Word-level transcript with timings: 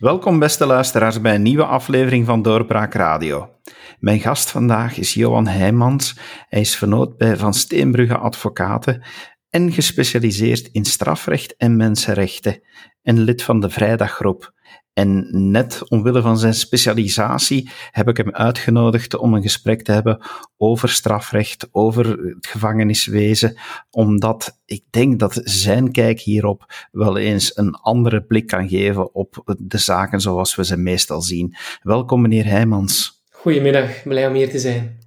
Welkom 0.00 0.38
beste 0.38 0.66
luisteraars 0.66 1.20
bij 1.20 1.34
een 1.34 1.42
nieuwe 1.42 1.64
aflevering 1.64 2.26
van 2.26 2.42
Doorbraak 2.42 2.94
Radio. 2.94 3.50
Mijn 3.98 4.20
gast 4.20 4.50
vandaag 4.50 4.98
is 4.98 5.14
Johan 5.14 5.46
Heijmans. 5.46 6.18
Hij 6.48 6.60
is 6.60 6.76
vernoot 6.76 7.16
bij 7.16 7.36
Van 7.36 7.54
Steenbrugge 7.54 8.16
Advocaten 8.16 9.02
en 9.50 9.72
gespecialiseerd 9.72 10.68
in 10.72 10.84
strafrecht 10.84 11.56
en 11.56 11.76
mensenrechten 11.76 12.62
en 13.02 13.18
lid 13.18 13.42
van 13.42 13.60
de 13.60 13.70
Vrijdaggroep. 13.70 14.52
En 14.92 15.28
net 15.50 15.88
omwille 15.88 16.22
van 16.22 16.38
zijn 16.38 16.54
specialisatie 16.54 17.70
heb 17.90 18.08
ik 18.08 18.16
hem 18.16 18.30
uitgenodigd 18.30 19.16
om 19.16 19.34
een 19.34 19.42
gesprek 19.42 19.82
te 19.82 19.92
hebben 19.92 20.20
over 20.56 20.88
strafrecht, 20.88 21.68
over 21.72 22.06
het 22.08 22.46
gevangeniswezen, 22.46 23.58
omdat 23.90 24.58
ik 24.64 24.84
denk 24.90 25.18
dat 25.18 25.40
zijn 25.44 25.92
kijk 25.92 26.20
hierop 26.20 26.72
wel 26.90 27.16
eens 27.16 27.56
een 27.56 27.74
andere 27.74 28.22
blik 28.22 28.46
kan 28.46 28.68
geven 28.68 29.14
op 29.14 29.56
de 29.58 29.78
zaken 29.78 30.20
zoals 30.20 30.54
we 30.54 30.64
ze 30.64 30.76
meestal 30.76 31.22
zien. 31.22 31.56
Welkom, 31.82 32.20
meneer 32.20 32.44
Heijmans. 32.44 33.22
Goedemiddag, 33.30 34.02
blij 34.02 34.26
om 34.26 34.34
hier 34.34 34.50
te 34.50 34.58
zijn. 34.58 34.98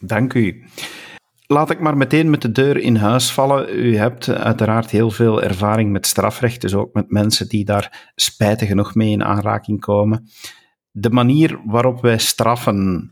Dank 0.00 0.34
u. 0.34 0.64
Laat 1.52 1.70
ik 1.70 1.80
maar 1.80 1.96
meteen 1.96 2.30
met 2.30 2.42
de 2.42 2.52
deur 2.52 2.76
in 2.76 2.96
huis 2.96 3.32
vallen. 3.32 3.78
U 3.78 3.96
hebt 3.96 4.28
uiteraard 4.28 4.90
heel 4.90 5.10
veel 5.10 5.42
ervaring 5.42 5.92
met 5.92 6.06
strafrecht, 6.06 6.60
dus 6.60 6.74
ook 6.74 6.94
met 6.94 7.10
mensen 7.10 7.48
die 7.48 7.64
daar 7.64 8.12
spijtig 8.14 8.68
genoeg 8.68 8.94
mee 8.94 9.10
in 9.10 9.24
aanraking 9.24 9.80
komen. 9.80 10.28
De 10.90 11.10
manier 11.10 11.60
waarop 11.64 12.00
wij 12.00 12.18
straffen, 12.18 13.10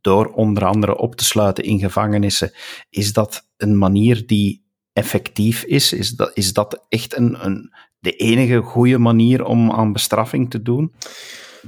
door 0.00 0.26
onder 0.26 0.64
andere 0.64 0.96
op 0.96 1.14
te 1.14 1.24
sluiten 1.24 1.64
in 1.64 1.78
gevangenissen, 1.78 2.52
is 2.90 3.12
dat 3.12 3.48
een 3.56 3.78
manier 3.78 4.26
die 4.26 4.64
effectief 4.92 5.62
is? 5.62 5.92
Is 5.92 6.10
dat, 6.10 6.30
is 6.34 6.52
dat 6.52 6.84
echt 6.88 7.16
een, 7.16 7.44
een, 7.44 7.72
de 7.98 8.12
enige 8.12 8.58
goede 8.58 8.98
manier 8.98 9.44
om 9.44 9.70
aan 9.70 9.92
bestraffing 9.92 10.50
te 10.50 10.62
doen? 10.62 10.92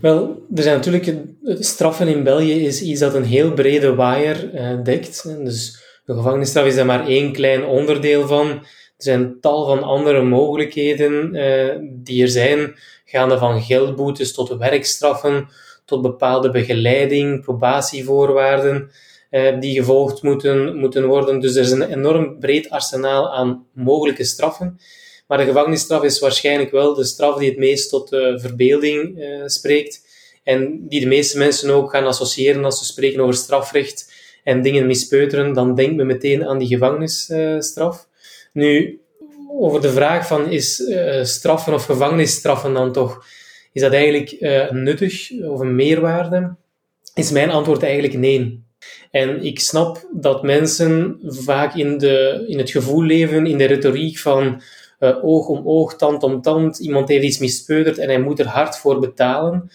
Wel, 0.01 0.47
er 0.55 0.63
zijn 0.63 0.77
natuurlijk 0.77 1.19
straffen 1.43 2.09
in 2.09 2.23
België 2.23 2.67
is 2.67 2.83
iets 2.83 3.01
dat 3.01 3.15
een 3.15 3.25
heel 3.25 3.53
brede 3.53 3.95
waaier 3.95 4.55
uh, 4.55 4.85
dekt. 4.85 5.23
Dus 5.45 5.81
de 6.05 6.15
gevangenisstraf 6.15 6.67
is 6.67 6.75
daar 6.75 6.87
maar 6.87 7.07
één 7.07 7.33
klein 7.33 7.65
onderdeel 7.65 8.27
van. 8.27 8.49
Er 8.49 9.09
zijn 9.09 9.41
tal 9.41 9.67
van 9.67 9.83
andere 9.83 10.23
mogelijkheden 10.23 11.35
uh, 11.35 11.77
die 11.83 12.23
er 12.23 12.29
zijn, 12.29 12.75
gaande 13.05 13.39
van 13.39 13.63
geldboetes 13.63 14.33
tot 14.33 14.49
werkstraffen, 14.49 15.49
tot 15.85 16.03
bepaalde 16.03 16.51
begeleiding, 16.51 17.43
probatievoorwaarden 17.43 18.91
uh, 19.31 19.61
die 19.61 19.75
gevolgd 19.75 20.23
moeten, 20.23 20.77
moeten 20.77 21.07
worden. 21.07 21.41
Dus 21.41 21.55
er 21.55 21.63
is 21.63 21.71
een 21.71 21.93
enorm 21.93 22.39
breed 22.39 22.71
arsenaal 22.71 23.35
aan 23.35 23.67
mogelijke 23.73 24.25
straffen. 24.25 24.81
Maar 25.27 25.39
de 25.39 25.45
gevangenisstraf 25.45 26.03
is 26.03 26.19
waarschijnlijk 26.19 26.71
wel 26.71 26.95
de 26.95 27.05
straf 27.05 27.39
die 27.39 27.49
het 27.49 27.59
meest 27.59 27.89
tot 27.89 28.09
de 28.09 28.39
verbeelding 28.41 29.19
uh, 29.19 29.43
spreekt. 29.47 30.11
En 30.43 30.89
die 30.89 31.01
de 31.01 31.07
meeste 31.07 31.39
mensen 31.39 31.71
ook 31.71 31.91
gaan 31.91 32.07
associëren 32.07 32.65
als 32.65 32.79
ze 32.79 32.85
spreken 32.85 33.21
over 33.21 33.35
strafrecht 33.35 34.22
en 34.43 34.63
dingen 34.63 34.87
mispeuteren, 34.87 35.53
dan 35.53 35.75
denkt 35.75 35.97
men 35.97 36.07
meteen 36.07 36.47
aan 36.47 36.59
die 36.59 36.69
gevangenisstraf. 36.69 38.09
nu, 38.53 39.01
over 39.59 39.81
de 39.81 39.91
vraag 39.91 40.27
van 40.27 40.51
is 40.51 40.81
uh, 40.81 41.25
straffen 41.25 41.75
of 41.75 41.85
gevangenisstraffen 41.85 42.75
dan 42.75 42.93
toch, 42.93 43.25
is 43.73 43.83
dat 43.83 43.93
eigenlijk 43.93 44.33
uh, 44.41 44.71
nuttig 44.71 45.31
of 45.43 45.61
een 45.61 45.75
meerwaarde? 45.75 46.55
Is 47.15 47.31
mijn 47.31 47.51
antwoord 47.51 47.83
eigenlijk 47.83 48.15
nee. 48.15 48.65
En 49.11 49.45
ik 49.45 49.61
snap 49.61 50.09
dat 50.13 50.43
mensen 50.43 51.19
vaak 51.23 51.75
in, 51.75 51.99
de, 51.99 52.45
in 52.49 52.59
het 52.59 52.71
gevoel 52.71 53.03
leven, 53.03 53.47
in 53.47 53.59
de 53.59 53.65
retoriek 53.65 54.19
van 54.19 54.63
uh, 55.01 55.25
oog 55.25 55.47
om 55.47 55.67
oog, 55.67 55.97
tand 55.97 56.23
om 56.23 56.43
tand, 56.43 56.79
iemand 56.79 57.09
heeft 57.09 57.25
iets 57.25 57.39
mispeuterd 57.39 57.99
en 57.99 58.09
hij 58.09 58.21
moet 58.21 58.39
er 58.39 58.47
hard 58.47 58.79
voor 58.79 58.99
betalen. 58.99 59.71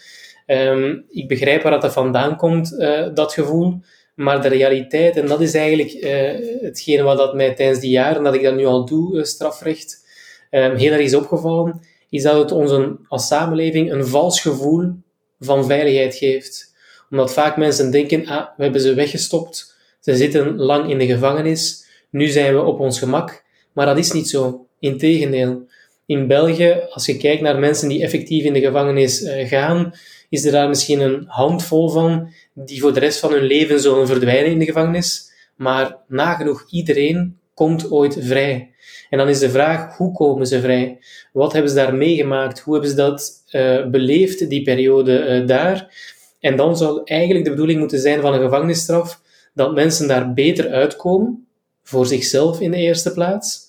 Um, 0.47 1.05
ik 1.09 1.27
begrijp 1.27 1.63
waar 1.63 1.79
dat 1.79 1.93
vandaan 1.93 2.35
komt, 2.35 2.77
dat 3.13 3.33
gevoel. 3.33 3.81
Maar 4.17 4.41
de 4.41 4.47
realiteit, 4.47 5.17
en 5.17 5.27
dat 5.27 5.41
is 5.41 5.53
eigenlijk 5.53 5.93
uh, 5.93 6.61
hetgene 6.61 7.03
wat 7.03 7.17
dat 7.17 7.33
mij 7.33 7.53
tijdens 7.53 7.79
die 7.79 7.89
jaren 7.89 8.23
dat 8.23 8.33
ik 8.33 8.43
dat 8.43 8.55
nu 8.55 8.65
al 8.65 8.85
doe, 8.85 9.17
uh, 9.17 9.23
strafrecht, 9.23 10.05
um, 10.51 10.75
heel 10.75 10.91
erg 10.91 11.01
is 11.01 11.15
opgevallen, 11.15 11.81
is 12.09 12.23
dat 12.23 12.37
het 12.37 12.51
ons 12.51 12.71
een, 12.71 12.99
als 13.07 13.27
samenleving 13.27 13.91
een 13.91 14.05
vals 14.05 14.41
gevoel 14.41 14.91
van 15.39 15.65
veiligheid 15.65 16.15
geeft. 16.15 16.73
Omdat 17.09 17.33
vaak 17.33 17.57
mensen 17.57 17.91
denken, 17.91 18.25
ah, 18.25 18.47
we 18.57 18.63
hebben 18.63 18.81
ze 18.81 18.93
weggestopt, 18.93 19.75
ze 19.99 20.15
zitten 20.15 20.55
lang 20.55 20.89
in 20.89 20.97
de 20.97 21.05
gevangenis, 21.05 21.85
nu 22.09 22.27
zijn 22.27 22.53
we 22.53 22.61
op 22.61 22.79
ons 22.79 22.99
gemak. 22.99 23.43
Maar 23.73 23.85
dat 23.85 23.97
is 23.97 24.11
niet 24.11 24.29
zo. 24.29 24.65
Integendeel. 24.79 25.65
In 26.05 26.27
België, 26.27 26.81
als 26.89 27.05
je 27.05 27.17
kijkt 27.17 27.41
naar 27.41 27.59
mensen 27.59 27.89
die 27.89 28.03
effectief 28.03 28.43
in 28.43 28.53
de 28.53 28.61
gevangenis 28.61 29.21
uh, 29.21 29.47
gaan, 29.47 29.93
is 30.29 30.45
er 30.45 30.51
daar 30.51 30.67
misschien 30.67 30.99
een 30.99 31.23
handvol 31.27 31.89
van 31.89 32.33
die 32.65 32.81
voor 32.81 32.93
de 32.93 32.99
rest 32.99 33.19
van 33.19 33.31
hun 33.31 33.43
leven 33.43 33.79
zullen 33.79 34.07
verdwijnen 34.07 34.51
in 34.51 34.59
de 34.59 34.65
gevangenis. 34.65 35.31
Maar 35.55 35.97
nagenoeg 36.07 36.65
iedereen 36.69 37.37
komt 37.53 37.91
ooit 37.91 38.17
vrij. 38.19 38.71
En 39.09 39.17
dan 39.17 39.29
is 39.29 39.39
de 39.39 39.49
vraag, 39.49 39.97
hoe 39.97 40.13
komen 40.13 40.47
ze 40.47 40.61
vrij? 40.61 40.99
Wat 41.33 41.53
hebben 41.53 41.71
ze 41.71 41.77
daar 41.77 41.95
meegemaakt? 41.95 42.59
Hoe 42.59 42.73
hebben 42.73 42.91
ze 42.91 42.97
dat 42.97 43.43
uh, 43.51 43.85
beleefd, 43.85 44.49
die 44.49 44.63
periode 44.63 45.41
uh, 45.41 45.47
daar? 45.47 45.95
En 46.39 46.55
dan 46.55 46.77
zou 46.77 47.01
eigenlijk 47.03 47.45
de 47.45 47.51
bedoeling 47.51 47.79
moeten 47.79 47.99
zijn 47.99 48.21
van 48.21 48.33
een 48.33 48.41
gevangenisstraf 48.41 49.21
dat 49.53 49.73
mensen 49.73 50.07
daar 50.07 50.33
beter 50.33 50.69
uitkomen, 50.69 51.47
voor 51.83 52.05
zichzelf 52.05 52.61
in 52.61 52.71
de 52.71 52.77
eerste 52.77 53.11
plaats, 53.11 53.66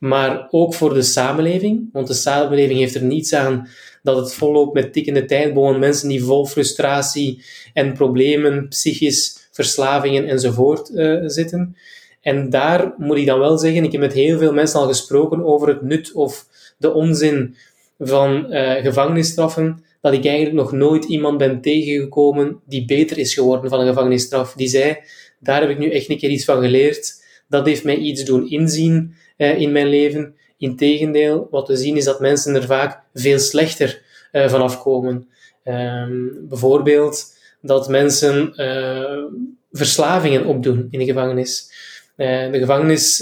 maar 0.00 0.48
ook 0.50 0.74
voor 0.74 0.94
de 0.94 1.02
samenleving. 1.02 1.88
Want 1.92 2.06
de 2.06 2.14
samenleving 2.14 2.78
heeft 2.78 2.94
er 2.94 3.02
niets 3.02 3.32
aan 3.32 3.68
dat 4.02 4.16
het 4.16 4.34
volloopt 4.34 4.74
met 4.74 4.92
tikkende 4.92 5.24
tijdbomen, 5.24 5.80
mensen 5.80 6.08
die 6.08 6.24
vol 6.24 6.46
frustratie 6.46 7.44
en 7.72 7.92
problemen, 7.92 8.68
psychisch, 8.68 9.48
verslavingen 9.50 10.28
enzovoort 10.28 10.90
uh, 10.90 11.22
zitten. 11.24 11.76
En 12.20 12.50
daar 12.50 12.94
moet 12.96 13.16
ik 13.16 13.26
dan 13.26 13.38
wel 13.38 13.58
zeggen, 13.58 13.84
ik 13.84 13.92
heb 13.92 14.00
met 14.00 14.12
heel 14.12 14.38
veel 14.38 14.52
mensen 14.52 14.80
al 14.80 14.86
gesproken 14.86 15.44
over 15.44 15.68
het 15.68 15.82
nut 15.82 16.12
of 16.12 16.46
de 16.78 16.92
onzin 16.92 17.56
van 17.98 18.54
uh, 18.54 18.72
gevangenisstraffen, 18.72 19.84
dat 20.00 20.12
ik 20.12 20.24
eigenlijk 20.24 20.56
nog 20.56 20.72
nooit 20.72 21.04
iemand 21.04 21.38
ben 21.38 21.60
tegengekomen 21.60 22.60
die 22.66 22.84
beter 22.84 23.18
is 23.18 23.34
geworden 23.34 23.70
van 23.70 23.80
een 23.80 23.86
gevangenisstraf. 23.86 24.52
Die 24.52 24.68
zei, 24.68 24.96
daar 25.38 25.60
heb 25.60 25.70
ik 25.70 25.78
nu 25.78 25.90
echt 25.90 26.10
een 26.10 26.18
keer 26.18 26.30
iets 26.30 26.44
van 26.44 26.60
geleerd. 26.60 27.14
Dat 27.48 27.66
heeft 27.66 27.84
mij 27.84 27.96
iets 27.96 28.24
doen 28.24 28.50
inzien 28.50 29.14
uh, 29.40 29.60
in 29.60 29.72
mijn 29.72 29.86
leven. 29.86 30.34
Integendeel, 30.58 31.48
wat 31.50 31.68
we 31.68 31.76
zien 31.76 31.96
is 31.96 32.04
dat 32.04 32.20
mensen 32.20 32.54
er 32.54 32.64
vaak 32.64 33.02
veel 33.14 33.38
slechter 33.38 34.02
uh, 34.32 34.48
vanaf 34.48 34.82
komen. 34.82 35.28
Um, 35.64 36.46
bijvoorbeeld 36.48 37.34
dat 37.60 37.88
mensen 37.88 38.52
uh, 38.56 39.24
verslavingen 39.72 40.46
opdoen 40.46 40.88
in 40.90 40.98
de 40.98 41.04
gevangenis. 41.04 41.72
Uh, 42.16 42.52
de 42.52 42.58
gevangenis, 42.58 43.18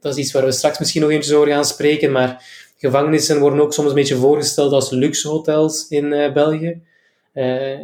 dat 0.00 0.12
is 0.12 0.16
iets 0.16 0.32
waar 0.32 0.44
we 0.44 0.52
straks 0.52 0.78
misschien 0.78 1.02
nog 1.02 1.10
eens 1.10 1.32
over 1.32 1.48
gaan 1.48 1.64
spreken, 1.64 2.12
maar 2.12 2.44
gevangenissen 2.78 3.40
worden 3.40 3.60
ook 3.60 3.72
soms 3.72 3.88
een 3.88 3.94
beetje 3.94 4.16
voorgesteld 4.16 4.72
als 4.72 4.90
luxehotels 4.90 5.86
in 5.88 6.08
België. 6.34 6.80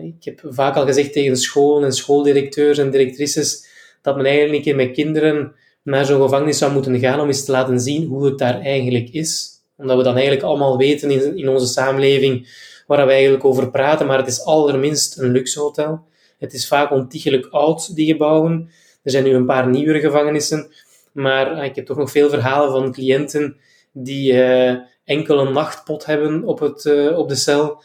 ik 0.02 0.24
heb 0.24 0.40
vaak 0.44 0.76
al 0.76 0.86
gezegd 0.86 1.12
tegen 1.12 1.36
scholen 1.36 1.84
en 1.84 1.92
schooldirecteurs 1.92 2.78
en 2.78 2.90
directrices 2.90 3.66
dat 4.02 4.16
men 4.16 4.24
eigenlijk 4.24 4.56
een 4.56 4.62
keer 4.62 4.86
met 4.86 4.94
kinderen 4.94 5.54
naar 5.88 6.04
zo'n 6.04 6.22
gevangenis 6.22 6.58
zou 6.58 6.72
moeten 6.72 6.98
gaan 6.98 7.20
om 7.20 7.26
eens 7.26 7.44
te 7.44 7.52
laten 7.52 7.80
zien 7.80 8.06
hoe 8.06 8.24
het 8.24 8.38
daar 8.38 8.60
eigenlijk 8.60 9.08
is. 9.08 9.48
Omdat 9.76 9.96
we 9.96 10.02
dan 10.02 10.14
eigenlijk 10.14 10.44
allemaal 10.44 10.76
weten 10.76 11.10
in, 11.10 11.36
in 11.36 11.48
onze 11.48 11.66
samenleving 11.66 12.48
waar 12.86 13.06
we 13.06 13.12
eigenlijk 13.12 13.44
over 13.44 13.70
praten, 13.70 14.06
maar 14.06 14.18
het 14.18 14.26
is 14.26 14.44
allerminst 14.44 15.18
een 15.18 15.30
luxe 15.30 15.60
hotel. 15.60 16.00
Het 16.38 16.52
is 16.52 16.68
vaak 16.68 16.90
ontiegelijk 16.90 17.46
oud, 17.50 17.94
die 17.94 18.06
gebouwen. 18.06 18.70
Er 19.02 19.10
zijn 19.10 19.24
nu 19.24 19.34
een 19.34 19.46
paar 19.46 19.68
nieuwere 19.68 20.00
gevangenissen, 20.00 20.70
maar 21.12 21.46
ah, 21.46 21.64
ik 21.64 21.76
heb 21.76 21.86
toch 21.86 21.96
nog 21.96 22.10
veel 22.10 22.28
verhalen 22.28 22.70
van 22.70 22.92
cliënten 22.92 23.56
die 23.92 24.32
uh, 24.32 24.74
enkel 25.04 25.38
een 25.38 25.52
nachtpot 25.52 26.06
hebben 26.06 26.44
op, 26.44 26.58
het, 26.58 26.84
uh, 26.84 27.18
op 27.18 27.28
de 27.28 27.34
cel, 27.34 27.82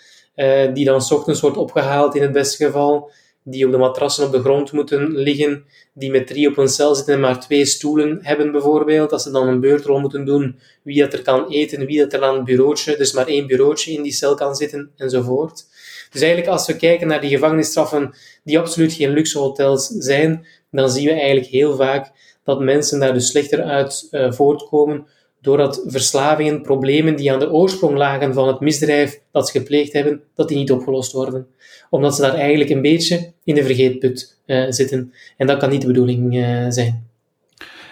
die 0.73 0.85
dan 0.85 1.01
s 1.01 1.11
ochtends 1.11 1.41
wordt 1.41 1.57
opgehaald 1.57 2.15
in 2.15 2.21
het 2.21 2.31
beste 2.31 2.65
geval, 2.65 3.11
die 3.43 3.65
op 3.65 3.71
de 3.71 3.77
matrassen 3.77 4.25
op 4.25 4.31
de 4.31 4.39
grond 4.39 4.71
moeten 4.71 5.17
liggen, 5.17 5.65
die 5.93 6.11
met 6.11 6.27
drie 6.27 6.47
op 6.47 6.57
een 6.57 6.67
cel 6.67 6.95
zitten 6.95 7.13
en 7.13 7.19
maar 7.19 7.39
twee 7.39 7.65
stoelen 7.65 8.19
hebben 8.21 8.51
bijvoorbeeld, 8.51 9.11
als 9.11 9.23
ze 9.23 9.31
dan 9.31 9.47
een 9.47 9.59
beurtrol 9.59 9.99
moeten 9.99 10.25
doen, 10.25 10.59
wie 10.83 11.01
dat 11.01 11.13
er 11.13 11.21
kan 11.21 11.49
eten, 11.49 11.85
wie 11.85 11.99
dat 11.99 12.13
er 12.13 12.23
aan 12.23 12.35
het 12.35 12.43
bureautje, 12.43 12.97
dus 12.97 13.13
maar 13.13 13.27
één 13.27 13.47
bureautje 13.47 13.91
in 13.91 14.01
die 14.01 14.11
cel 14.11 14.35
kan 14.35 14.55
zitten, 14.55 14.91
enzovoort. 14.97 15.65
Dus 16.11 16.21
eigenlijk 16.21 16.51
als 16.51 16.67
we 16.67 16.75
kijken 16.75 17.07
naar 17.07 17.21
die 17.21 17.29
gevangenisstraffen, 17.29 18.15
die 18.43 18.59
absoluut 18.59 18.93
geen 18.93 19.13
luxe 19.13 19.39
hotels 19.39 19.87
zijn, 19.87 20.45
dan 20.71 20.89
zien 20.89 21.05
we 21.05 21.13
eigenlijk 21.13 21.47
heel 21.47 21.75
vaak 21.75 22.11
dat 22.43 22.59
mensen 22.59 22.99
daar 22.99 23.13
dus 23.13 23.27
slechter 23.27 23.63
uit 23.63 24.07
uh, 24.11 24.31
voortkomen, 24.31 25.07
doordat 25.43 25.83
verslavingen, 25.85 26.61
problemen 26.61 27.15
die 27.15 27.31
aan 27.31 27.39
de 27.39 27.51
oorsprong 27.51 27.97
lagen 27.97 28.33
van 28.33 28.47
het 28.47 28.59
misdrijf 28.59 29.21
dat 29.31 29.49
ze 29.49 29.59
gepleegd 29.59 29.93
hebben, 29.93 30.21
dat 30.35 30.47
die 30.47 30.57
niet 30.57 30.71
opgelost 30.71 31.11
worden. 31.11 31.47
Omdat 31.89 32.15
ze 32.15 32.21
daar 32.21 32.33
eigenlijk 32.33 32.69
een 32.69 32.81
beetje 32.81 33.33
in 33.43 33.55
de 33.55 33.63
vergeetput 33.63 34.39
uh, 34.45 34.65
zitten. 34.69 35.13
En 35.37 35.47
dat 35.47 35.59
kan 35.59 35.69
niet 35.69 35.81
de 35.81 35.87
bedoeling 35.87 36.35
uh, 36.35 36.65
zijn. 36.69 37.07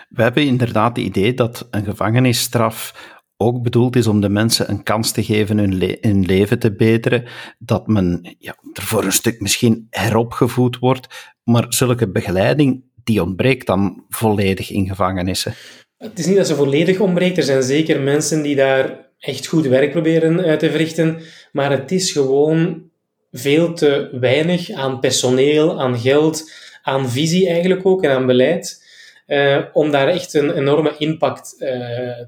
We 0.09 0.21
hebben 0.21 0.45
inderdaad 0.45 0.97
het 0.97 1.05
idee 1.05 1.33
dat 1.33 1.67
een 1.71 1.83
gevangenisstraf 1.83 2.93
ook 3.37 3.63
bedoeld 3.63 3.95
is 3.95 4.07
om 4.07 4.21
de 4.21 4.29
mensen 4.29 4.69
een 4.69 4.83
kans 4.83 5.11
te 5.11 5.23
geven 5.23 5.57
hun, 5.57 5.97
hun 6.01 6.25
leven 6.25 6.59
te 6.59 6.75
beteren, 6.75 7.23
dat 7.59 7.87
men 7.87 8.35
ja, 8.39 8.55
er 8.73 8.83
voor 8.83 9.03
een 9.03 9.11
stuk 9.11 9.41
misschien 9.41 9.87
heropgevoed 9.89 10.79
wordt, 10.79 11.33
maar 11.43 11.65
zulke 11.69 12.11
begeleiding 12.11 12.83
die 13.03 13.21
ontbreekt 13.21 13.67
dan 13.67 14.05
volledig 14.09 14.69
in 14.69 14.87
gevangenissen. 14.87 15.53
Het 16.01 16.19
is 16.19 16.25
niet 16.25 16.37
dat 16.37 16.47
ze 16.47 16.55
volledig 16.55 16.99
ontbreekt. 16.99 17.37
Er 17.37 17.43
zijn 17.43 17.63
zeker 17.63 17.99
mensen 17.99 18.41
die 18.41 18.55
daar 18.55 19.09
echt 19.19 19.47
goed 19.47 19.65
werk 19.65 19.91
proberen 19.91 20.39
uh, 20.39 20.53
te 20.53 20.69
verrichten. 20.69 21.17
Maar 21.51 21.71
het 21.71 21.91
is 21.91 22.11
gewoon 22.11 22.83
veel 23.31 23.73
te 23.73 24.09
weinig 24.11 24.71
aan 24.71 24.99
personeel, 24.99 25.81
aan 25.81 25.99
geld, 25.99 26.51
aan 26.83 27.09
visie 27.09 27.47
eigenlijk 27.47 27.85
ook 27.85 28.03
en 28.03 28.11
aan 28.11 28.25
beleid. 28.25 28.83
Uh, 29.27 29.57
om 29.73 29.91
daar 29.91 30.07
echt 30.07 30.33
een 30.33 30.57
enorme 30.57 30.95
impact 30.97 31.55
uh, 31.59 31.67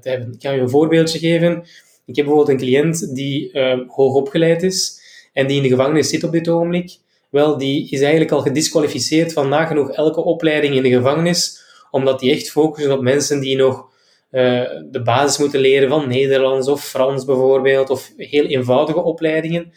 te 0.00 0.08
hebben. 0.08 0.32
Ik 0.32 0.38
kan 0.38 0.54
je 0.54 0.60
een 0.60 0.70
voorbeeldje 0.70 1.18
geven. 1.18 1.62
Ik 2.06 2.16
heb 2.16 2.24
bijvoorbeeld 2.24 2.48
een 2.48 2.66
cliënt 2.66 3.14
die 3.14 3.50
hoog 3.86 4.14
opgeleid 4.14 4.62
is 4.62 5.00
en 5.32 5.46
die 5.46 5.56
in 5.56 5.62
de 5.62 5.68
gevangenis 5.68 6.08
zit 6.08 6.24
op 6.24 6.32
dit 6.32 6.48
ogenblik. 6.48 6.96
Wel, 7.30 7.58
die 7.58 7.90
is 7.90 8.00
eigenlijk 8.00 8.30
al 8.30 8.40
gedisqualificeerd 8.40 9.32
van 9.32 9.48
nagenoeg 9.48 9.90
elke 9.90 10.24
opleiding 10.24 10.74
in 10.74 10.82
de 10.82 10.90
gevangenis, 10.90 11.63
omdat 11.94 12.20
die 12.20 12.32
echt 12.32 12.50
focussen 12.50 12.92
op 12.92 13.00
mensen 13.00 13.40
die 13.40 13.56
nog 13.56 13.92
uh, 14.30 14.62
de 14.90 15.02
basis 15.02 15.38
moeten 15.38 15.60
leren 15.60 15.88
van 15.88 16.08
Nederlands 16.08 16.68
of 16.68 16.84
Frans 16.84 17.24
bijvoorbeeld, 17.24 17.90
of 17.90 18.12
heel 18.16 18.46
eenvoudige 18.46 19.02
opleidingen. 19.02 19.72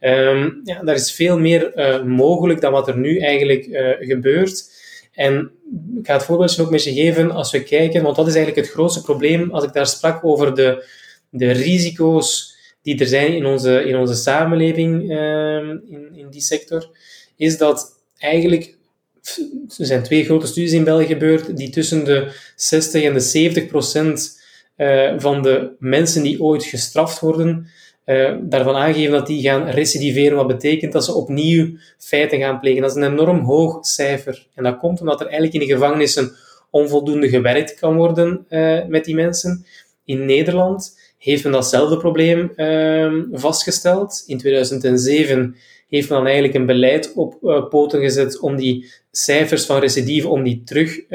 Um, 0.00 0.60
ja, 0.64 0.82
daar 0.82 0.94
is 0.94 1.12
veel 1.12 1.38
meer 1.38 1.72
uh, 1.76 2.02
mogelijk 2.02 2.60
dan 2.60 2.72
wat 2.72 2.88
er 2.88 2.96
nu 2.98 3.18
eigenlijk 3.18 3.66
uh, 3.66 3.88
gebeurt. 3.98 4.70
En 5.12 5.50
ik 5.98 6.06
ga 6.06 6.12
het 6.12 6.24
voorbeeldje 6.24 6.62
ook 6.62 6.70
met 6.70 6.84
je 6.84 6.92
geven 6.92 7.30
als 7.30 7.50
we 7.52 7.62
kijken, 7.62 8.02
want 8.02 8.16
dat 8.16 8.26
is 8.26 8.34
eigenlijk 8.34 8.66
het 8.66 8.74
grootste 8.74 9.02
probleem 9.02 9.50
als 9.50 9.64
ik 9.64 9.72
daar 9.72 9.86
sprak 9.86 10.24
over 10.24 10.54
de, 10.54 10.84
de 11.30 11.50
risico's 11.50 12.56
die 12.82 12.98
er 12.98 13.06
zijn 13.06 13.34
in 13.34 13.46
onze, 13.46 13.84
in 13.84 13.96
onze 13.96 14.14
samenleving 14.14 15.10
uh, 15.10 15.56
in, 15.66 16.08
in 16.14 16.26
die 16.30 16.40
sector, 16.40 16.90
is 17.36 17.58
dat 17.58 18.02
eigenlijk 18.18 18.80
er 19.78 19.86
zijn 19.86 20.02
twee 20.02 20.24
grote 20.24 20.46
studies 20.46 20.72
in 20.72 20.84
België 20.84 21.06
gebeurd, 21.06 21.56
die 21.56 21.70
tussen 21.70 22.04
de 22.04 22.32
60 22.56 23.02
en 23.02 23.12
de 23.12 23.20
70 23.20 23.66
procent 23.66 24.40
uh, 24.76 25.12
van 25.16 25.42
de 25.42 25.70
mensen 25.78 26.22
die 26.22 26.42
ooit 26.42 26.64
gestraft 26.64 27.20
worden, 27.20 27.66
uh, 28.06 28.34
daarvan 28.40 28.74
aangeven 28.74 29.12
dat 29.12 29.26
die 29.26 29.42
gaan 29.42 29.68
recidiveren, 29.68 30.36
wat 30.36 30.46
betekent 30.46 30.92
dat 30.92 31.04
ze 31.04 31.14
opnieuw 31.14 31.76
feiten 31.98 32.38
gaan 32.38 32.60
plegen. 32.60 32.82
Dat 32.82 32.90
is 32.90 32.96
een 32.96 33.12
enorm 33.12 33.38
hoog 33.38 33.86
cijfer. 33.86 34.46
En 34.54 34.64
dat 34.64 34.78
komt 34.78 35.00
omdat 35.00 35.20
er 35.20 35.26
eigenlijk 35.26 35.54
in 35.54 35.60
de 35.60 35.74
gevangenissen 35.74 36.32
onvoldoende 36.70 37.28
gewerkt 37.28 37.74
kan 37.74 37.96
worden 37.96 38.46
uh, 38.48 38.84
met 38.86 39.04
die 39.04 39.14
mensen. 39.14 39.66
In 40.04 40.24
Nederland 40.24 40.98
heeft 41.18 41.42
men 41.42 41.52
datzelfde 41.52 41.96
probleem 41.96 42.52
vastgesteld. 43.32 44.22
In 44.26 44.38
2007 44.38 45.56
heeft 45.96 46.08
men 46.08 46.18
dan 46.18 46.26
eigenlijk 46.26 46.56
een 46.56 46.66
beleid 46.66 47.12
op 47.14 47.38
uh, 47.42 47.68
poten 47.68 48.00
gezet 48.00 48.40
om 48.40 48.56
die 48.56 48.92
cijfers 49.10 49.66
van 49.66 49.80
recidive 49.80 50.28
om 50.28 50.42
die 50.42 50.62
terug 50.64 50.98
uh, 50.98 51.06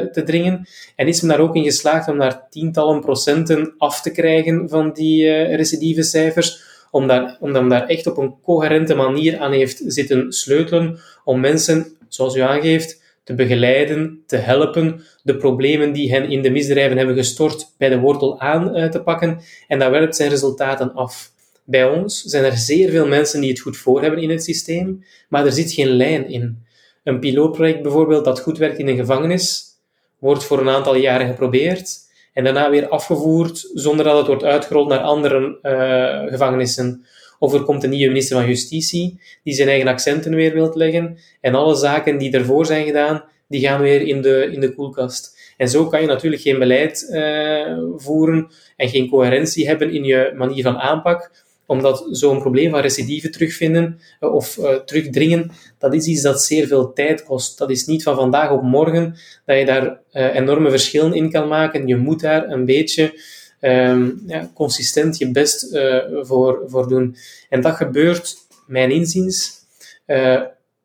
te 0.00 0.22
dringen. 0.24 0.68
En 0.96 1.08
is 1.08 1.20
men 1.20 1.30
daar 1.30 1.46
ook 1.46 1.54
in 1.54 1.64
geslaagd 1.64 2.08
om 2.08 2.18
daar 2.18 2.46
tientallen 2.50 3.00
procenten 3.00 3.74
af 3.78 4.02
te 4.02 4.10
krijgen 4.10 4.68
van 4.68 4.92
die 4.92 5.24
uh, 5.58 6.02
cijfers, 6.02 6.62
om 6.90 7.06
daar, 7.06 7.36
men 7.40 7.68
daar 7.68 7.86
echt 7.86 8.06
op 8.06 8.16
een 8.16 8.34
coherente 8.42 8.94
manier 8.94 9.38
aan 9.38 9.52
heeft 9.52 9.82
zitten 9.86 10.32
sleutelen 10.32 10.98
om 11.24 11.40
mensen, 11.40 11.96
zoals 12.08 12.36
u 12.36 12.40
aangeeft, 12.40 13.02
te 13.24 13.34
begeleiden, 13.34 14.22
te 14.26 14.36
helpen, 14.36 15.00
de 15.22 15.36
problemen 15.36 15.92
die 15.92 16.12
hen 16.12 16.30
in 16.30 16.42
de 16.42 16.50
misdrijven 16.50 16.96
hebben 16.96 17.16
gestort 17.16 17.74
bij 17.78 17.88
de 17.88 17.98
wortel 17.98 18.40
aan 18.40 18.90
te 18.90 19.02
pakken. 19.02 19.40
En 19.68 19.78
dat 19.78 19.90
werpt 19.90 20.16
zijn 20.16 20.30
resultaten 20.30 20.92
af. 20.92 21.32
Bij 21.64 21.84
ons 21.84 22.22
zijn 22.22 22.44
er 22.44 22.56
zeer 22.56 22.90
veel 22.90 23.06
mensen 23.06 23.40
die 23.40 23.50
het 23.50 23.60
goed 23.60 23.76
voor 23.76 24.02
hebben 24.02 24.20
in 24.20 24.30
het 24.30 24.44
systeem, 24.44 25.04
maar 25.28 25.44
er 25.44 25.52
zit 25.52 25.72
geen 25.72 25.88
lijn 25.88 26.28
in. 26.28 26.64
Een 27.04 27.18
pilootproject 27.18 27.82
bijvoorbeeld 27.82 28.24
dat 28.24 28.40
goed 28.40 28.58
werkt 28.58 28.78
in 28.78 28.88
een 28.88 28.96
gevangenis, 28.96 29.64
wordt 30.18 30.44
voor 30.44 30.60
een 30.60 30.68
aantal 30.68 30.96
jaren 30.96 31.26
geprobeerd 31.26 31.98
en 32.32 32.44
daarna 32.44 32.70
weer 32.70 32.88
afgevoerd 32.88 33.70
zonder 33.74 34.04
dat 34.04 34.16
het 34.16 34.26
wordt 34.26 34.44
uitgerold 34.44 34.88
naar 34.88 34.98
andere 34.98 35.58
uh, 35.62 36.30
gevangenissen. 36.30 37.04
Of 37.38 37.52
er 37.52 37.62
komt 37.62 37.82
een 37.84 37.90
nieuwe 37.90 38.08
minister 38.08 38.36
van 38.36 38.46
Justitie 38.46 39.20
die 39.42 39.54
zijn 39.54 39.68
eigen 39.68 39.88
accenten 39.88 40.34
weer 40.34 40.54
wilt 40.54 40.74
leggen 40.74 41.18
en 41.40 41.54
alle 41.54 41.74
zaken 41.74 42.18
die 42.18 42.32
ervoor 42.32 42.66
zijn 42.66 42.84
gedaan, 42.86 43.24
die 43.48 43.60
gaan 43.60 43.80
weer 43.80 44.00
in 44.00 44.22
de, 44.22 44.48
in 44.52 44.60
de 44.60 44.74
koelkast. 44.74 45.52
En 45.56 45.68
zo 45.68 45.86
kan 45.86 46.00
je 46.00 46.06
natuurlijk 46.06 46.42
geen 46.42 46.58
beleid 46.58 47.06
uh, 47.10 47.78
voeren 47.96 48.50
en 48.76 48.88
geen 48.88 49.08
coherentie 49.08 49.66
hebben 49.66 49.92
in 49.92 50.04
je 50.04 50.32
manier 50.36 50.62
van 50.62 50.78
aanpak, 50.78 51.43
omdat 51.66 52.06
zo'n 52.10 52.40
probleem 52.40 52.70
van 52.70 52.80
recidive 52.80 53.28
terugvinden 53.28 54.00
uh, 54.20 54.34
of 54.34 54.56
uh, 54.56 54.74
terugdringen, 54.74 55.50
dat 55.78 55.94
is 55.94 56.06
iets 56.06 56.22
dat 56.22 56.42
zeer 56.42 56.66
veel 56.66 56.92
tijd 56.92 57.22
kost. 57.22 57.58
Dat 57.58 57.70
is 57.70 57.86
niet 57.86 58.02
van 58.02 58.14
vandaag 58.14 58.50
op 58.50 58.62
morgen 58.62 59.16
dat 59.46 59.58
je 59.58 59.64
daar 59.64 60.00
uh, 60.12 60.34
enorme 60.34 60.70
verschillen 60.70 61.14
in 61.14 61.30
kan 61.30 61.48
maken. 61.48 61.86
Je 61.86 61.96
moet 61.96 62.20
daar 62.20 62.48
een 62.50 62.64
beetje 62.64 63.20
um, 63.60 64.22
ja, 64.26 64.50
consistent 64.54 65.18
je 65.18 65.30
best 65.30 65.78
voor, 66.22 66.62
voor 66.66 66.88
doen. 66.88 67.16
En 67.48 67.60
dat 67.60 67.74
gebeurt, 67.74 68.36
mijn 68.66 68.90
inziens, 68.90 69.52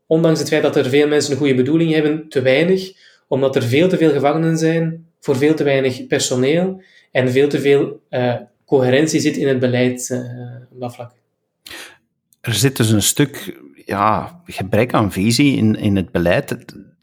ondanks 0.07 0.39
het 0.39 0.47
feit 0.47 0.63
dat 0.63 0.75
er 0.75 0.89
veel 0.89 1.07
mensen 1.07 1.31
een 1.31 1.37
goede 1.37 1.55
bedoeling 1.55 1.93
hebben, 1.93 2.29
te 2.29 2.41
weinig, 2.41 2.91
omdat 3.27 3.55
er 3.55 3.63
veel 3.63 3.87
te 3.87 3.97
veel 3.97 4.11
gevangenen 4.11 4.57
zijn 4.57 5.07
voor 5.19 5.35
veel 5.35 5.53
te 5.53 5.63
weinig 5.63 6.07
personeel 6.07 6.81
en 7.11 7.31
veel 7.31 7.47
te 7.47 7.59
veel 7.59 8.01
coherentie 8.69 9.19
zit 9.19 9.37
in 9.37 9.47
het 9.47 9.59
beleid 9.59 10.09
uh, 10.11 10.19
op 10.71 10.79
dat 10.79 10.95
vlak. 10.95 11.11
Er 12.41 12.53
zit 12.53 12.77
dus 12.77 12.89
een 12.89 13.01
stuk 13.01 13.59
ja, 13.85 14.41
gebrek 14.45 14.93
aan 14.93 15.11
visie 15.11 15.57
in, 15.57 15.75
in 15.75 15.95
het 15.95 16.11
beleid. 16.11 16.55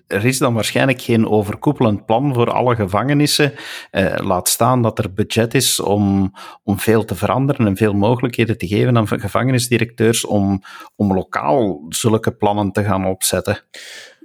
Er 0.06 0.24
is 0.24 0.38
dan 0.38 0.54
waarschijnlijk 0.54 1.00
geen 1.02 1.28
overkoepelend 1.28 2.06
plan 2.06 2.34
voor 2.34 2.50
alle 2.50 2.74
gevangenissen. 2.74 3.52
Uh, 3.92 4.14
laat 4.16 4.48
staan 4.48 4.82
dat 4.82 4.98
er 4.98 5.12
budget 5.12 5.54
is 5.54 5.80
om, 5.80 6.32
om 6.62 6.78
veel 6.78 7.04
te 7.04 7.14
veranderen 7.14 7.66
en 7.66 7.76
veel 7.76 7.92
mogelijkheden 7.92 8.58
te 8.58 8.66
geven 8.66 8.96
aan 8.96 9.08
gevangenisdirecteurs 9.08 10.24
om, 10.24 10.62
om 10.96 11.14
lokaal 11.14 11.86
zulke 11.88 12.32
plannen 12.32 12.72
te 12.72 12.84
gaan 12.84 13.06
opzetten. 13.06 13.58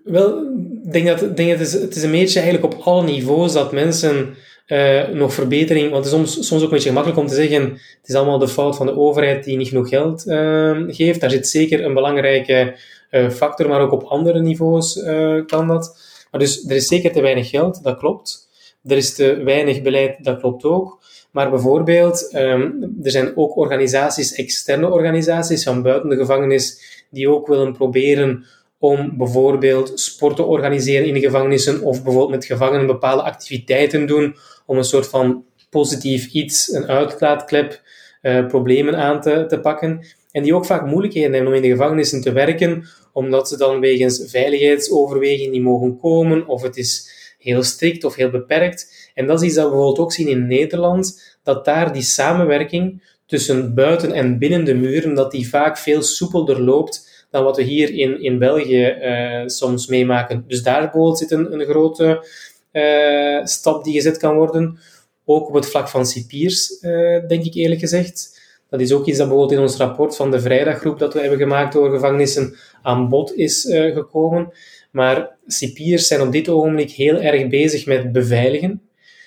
Wel, 0.04 0.42
ik 0.84 0.92
denk 0.92 1.08
dat, 1.08 1.38
denk 1.38 1.50
dat 1.50 1.60
het, 1.60 1.68
is, 1.68 1.74
het 1.74 1.96
is 1.96 2.04
een 2.04 2.12
beetje 2.12 2.40
eigenlijk 2.40 2.74
op 2.74 2.82
alle 2.82 3.04
niveaus 3.04 3.54
dat 3.54 3.72
mensen 3.72 4.36
uh, 4.68 5.08
nog 5.08 5.34
verbetering. 5.34 5.92
Want 5.92 6.06
het 6.06 6.14
is 6.14 6.20
soms, 6.20 6.48
soms 6.48 6.62
ook 6.62 6.68
een 6.68 6.74
beetje 6.74 6.90
gemakkelijk 6.90 7.20
om 7.22 7.28
te 7.28 7.36
zeggen: 7.36 7.62
het 7.72 8.10
is 8.10 8.16
allemaal 8.16 8.40
de 8.40 8.48
fout 8.48 8.76
van 8.76 8.86
de 8.86 8.98
overheid 8.98 9.44
die 9.44 9.58
niet 9.58 9.68
genoeg 9.68 9.90
geld 9.90 10.28
uh, 10.28 10.84
geeft. 10.88 11.22
Daar 11.22 11.30
zit 11.32 11.48
zeker 11.48 11.84
een 11.86 11.94
belangrijke 11.94 12.76
uh, 13.12 13.30
factor, 13.30 13.68
maar 13.68 13.82
ook 13.82 13.92
op 13.92 14.04
andere 14.04 14.42
niveaus 14.42 15.04
kan 15.46 15.68
dat. 15.68 16.10
Maar 16.32 16.40
dus 16.40 16.66
er 16.66 16.76
is 16.76 16.88
zeker 16.88 17.12
te 17.12 17.22
weinig 17.22 17.50
geld, 17.50 17.84
dat 17.84 17.98
klopt. 17.98 18.50
Er 18.84 18.98
is 18.98 19.14
te 19.14 19.44
weinig 19.44 19.82
beleid, 19.82 20.24
dat 20.24 20.40
klopt 20.40 20.64
ook. 20.64 21.00
Maar 21.32 21.50
bijvoorbeeld, 21.50 22.34
um, 22.36 22.96
er 23.04 23.12
zijn 23.12 23.38
ook 23.38 23.58
organisaties, 23.58 24.34
externe 24.34 24.92
organisaties 24.92 25.64
van 25.64 25.82
buiten 25.82 26.10
de 26.10 26.16
gevangenis, 26.16 26.82
die 27.10 27.30
ook 27.30 27.48
willen 27.48 27.74
proberen 27.74 28.46
om 28.82 29.18
bijvoorbeeld 29.18 30.00
sport 30.00 30.36
te 30.36 30.44
organiseren 30.44 31.08
in 31.08 31.14
de 31.14 31.20
gevangenissen 31.20 31.82
of 31.82 32.04
bijvoorbeeld 32.04 32.32
met 32.32 32.46
gevangenen 32.46 32.88
bepaalde 32.88 33.22
activiteiten 33.22 34.06
doen 34.06 34.36
om 34.66 34.78
een 34.78 34.84
soort 34.84 35.08
van 35.08 35.44
positief 35.70 36.32
iets, 36.32 36.74
een 36.74 36.88
uitlaatklep, 36.88 37.82
uh, 38.22 38.48
problemen 38.48 38.96
aan 38.96 39.22
te, 39.22 39.46
te 39.48 39.60
pakken. 39.60 40.06
En 40.32 40.44
die 40.44 40.56
ook 40.56 40.66
vaak 40.66 40.86
moeilijkheden 40.86 41.34
hebben 41.34 41.50
om 41.50 41.56
in 41.56 41.62
de 41.62 41.68
gevangenissen 41.68 42.22
te 42.22 42.32
werken, 42.32 42.84
omdat 43.14 43.48
ze 43.50 43.58
dan 43.58 43.80
wegens 43.80 44.24
veiligheidsoverwegingen 44.28 45.52
niet 45.52 45.62
mogen 45.62 45.98
komen, 45.98 46.48
of 46.48 46.62
het 46.62 46.78
is 46.78 47.10
heel 47.40 47.64
strikt 47.64 48.04
of 48.04 48.16
heel 48.16 48.30
beperkt. 48.30 49.12
En 49.14 49.28
dat 49.28 49.42
is 49.42 49.46
iets 49.48 49.56
dat 49.56 49.64
we 49.64 49.70
bijvoorbeeld 49.70 50.06
ook 50.06 50.14
zien 50.14 50.28
in 50.28 50.48
Nederland, 50.48 51.38
dat 51.44 51.66
daar 51.66 51.94
die 51.94 52.02
samenwerking 52.02 53.04
tussen 53.26 53.74
buiten 53.74 54.12
en 54.12 54.38
binnen 54.38 54.64
de 54.64 54.76
muren, 54.76 55.14
dat 55.14 55.32
die 55.32 55.50
vaak 55.50 55.78
veel 55.78 56.02
soepelder 56.02 56.62
loopt 56.62 57.11
dan 57.32 57.44
wat 57.44 57.58
we 57.58 57.64
hier 57.64 57.94
in, 57.94 58.22
in 58.22 58.40
België 58.40 58.96
uh, 59.02 59.48
soms 59.48 59.88
meemaken. 59.88 60.44
Dus 60.48 60.64
daar 60.64 60.82
bijvoorbeeld 60.82 61.18
zit 61.18 61.32
een, 61.32 61.54
een 61.54 61.66
grote 61.66 62.28
uh, 62.72 63.46
stap 63.46 63.84
die 63.84 63.94
gezet 63.94 64.18
kan 64.18 64.36
worden. 64.36 64.80
Ook 65.26 65.48
op 65.48 65.54
het 65.54 65.70
vlak 65.70 65.90
van 65.90 66.06
cipiers, 66.06 66.82
uh, 66.82 67.28
denk 67.28 67.44
ik 67.44 67.54
eerlijk 67.54 67.80
gezegd. 67.80 68.40
Dat 68.70 68.82
is 68.82 68.92
ook 68.92 69.06
iets 69.06 69.18
dat 69.18 69.28
bijvoorbeeld 69.28 69.60
in 69.60 69.66
ons 69.66 69.78
rapport 69.78 70.16
van 70.16 70.32
de 70.32 70.40
vrijdaggroep 70.40 71.00
dat 71.00 71.14
we 71.14 71.20
hebben 71.20 71.38
gemaakt 71.38 71.76
over 71.76 71.92
gevangenissen 71.92 72.56
aan 72.82 73.10
bod 73.10 73.36
is 73.36 73.68
gekomen. 73.70 74.54
Maar 74.92 75.38
cipiers 75.48 76.08
zijn 76.08 76.22
op 76.22 76.32
dit 76.32 76.50
ogenblik 76.50 76.92
heel 76.92 77.20
erg 77.22 77.48
bezig 77.48 77.86
met 77.86 78.12
beveiligen. 78.12 78.82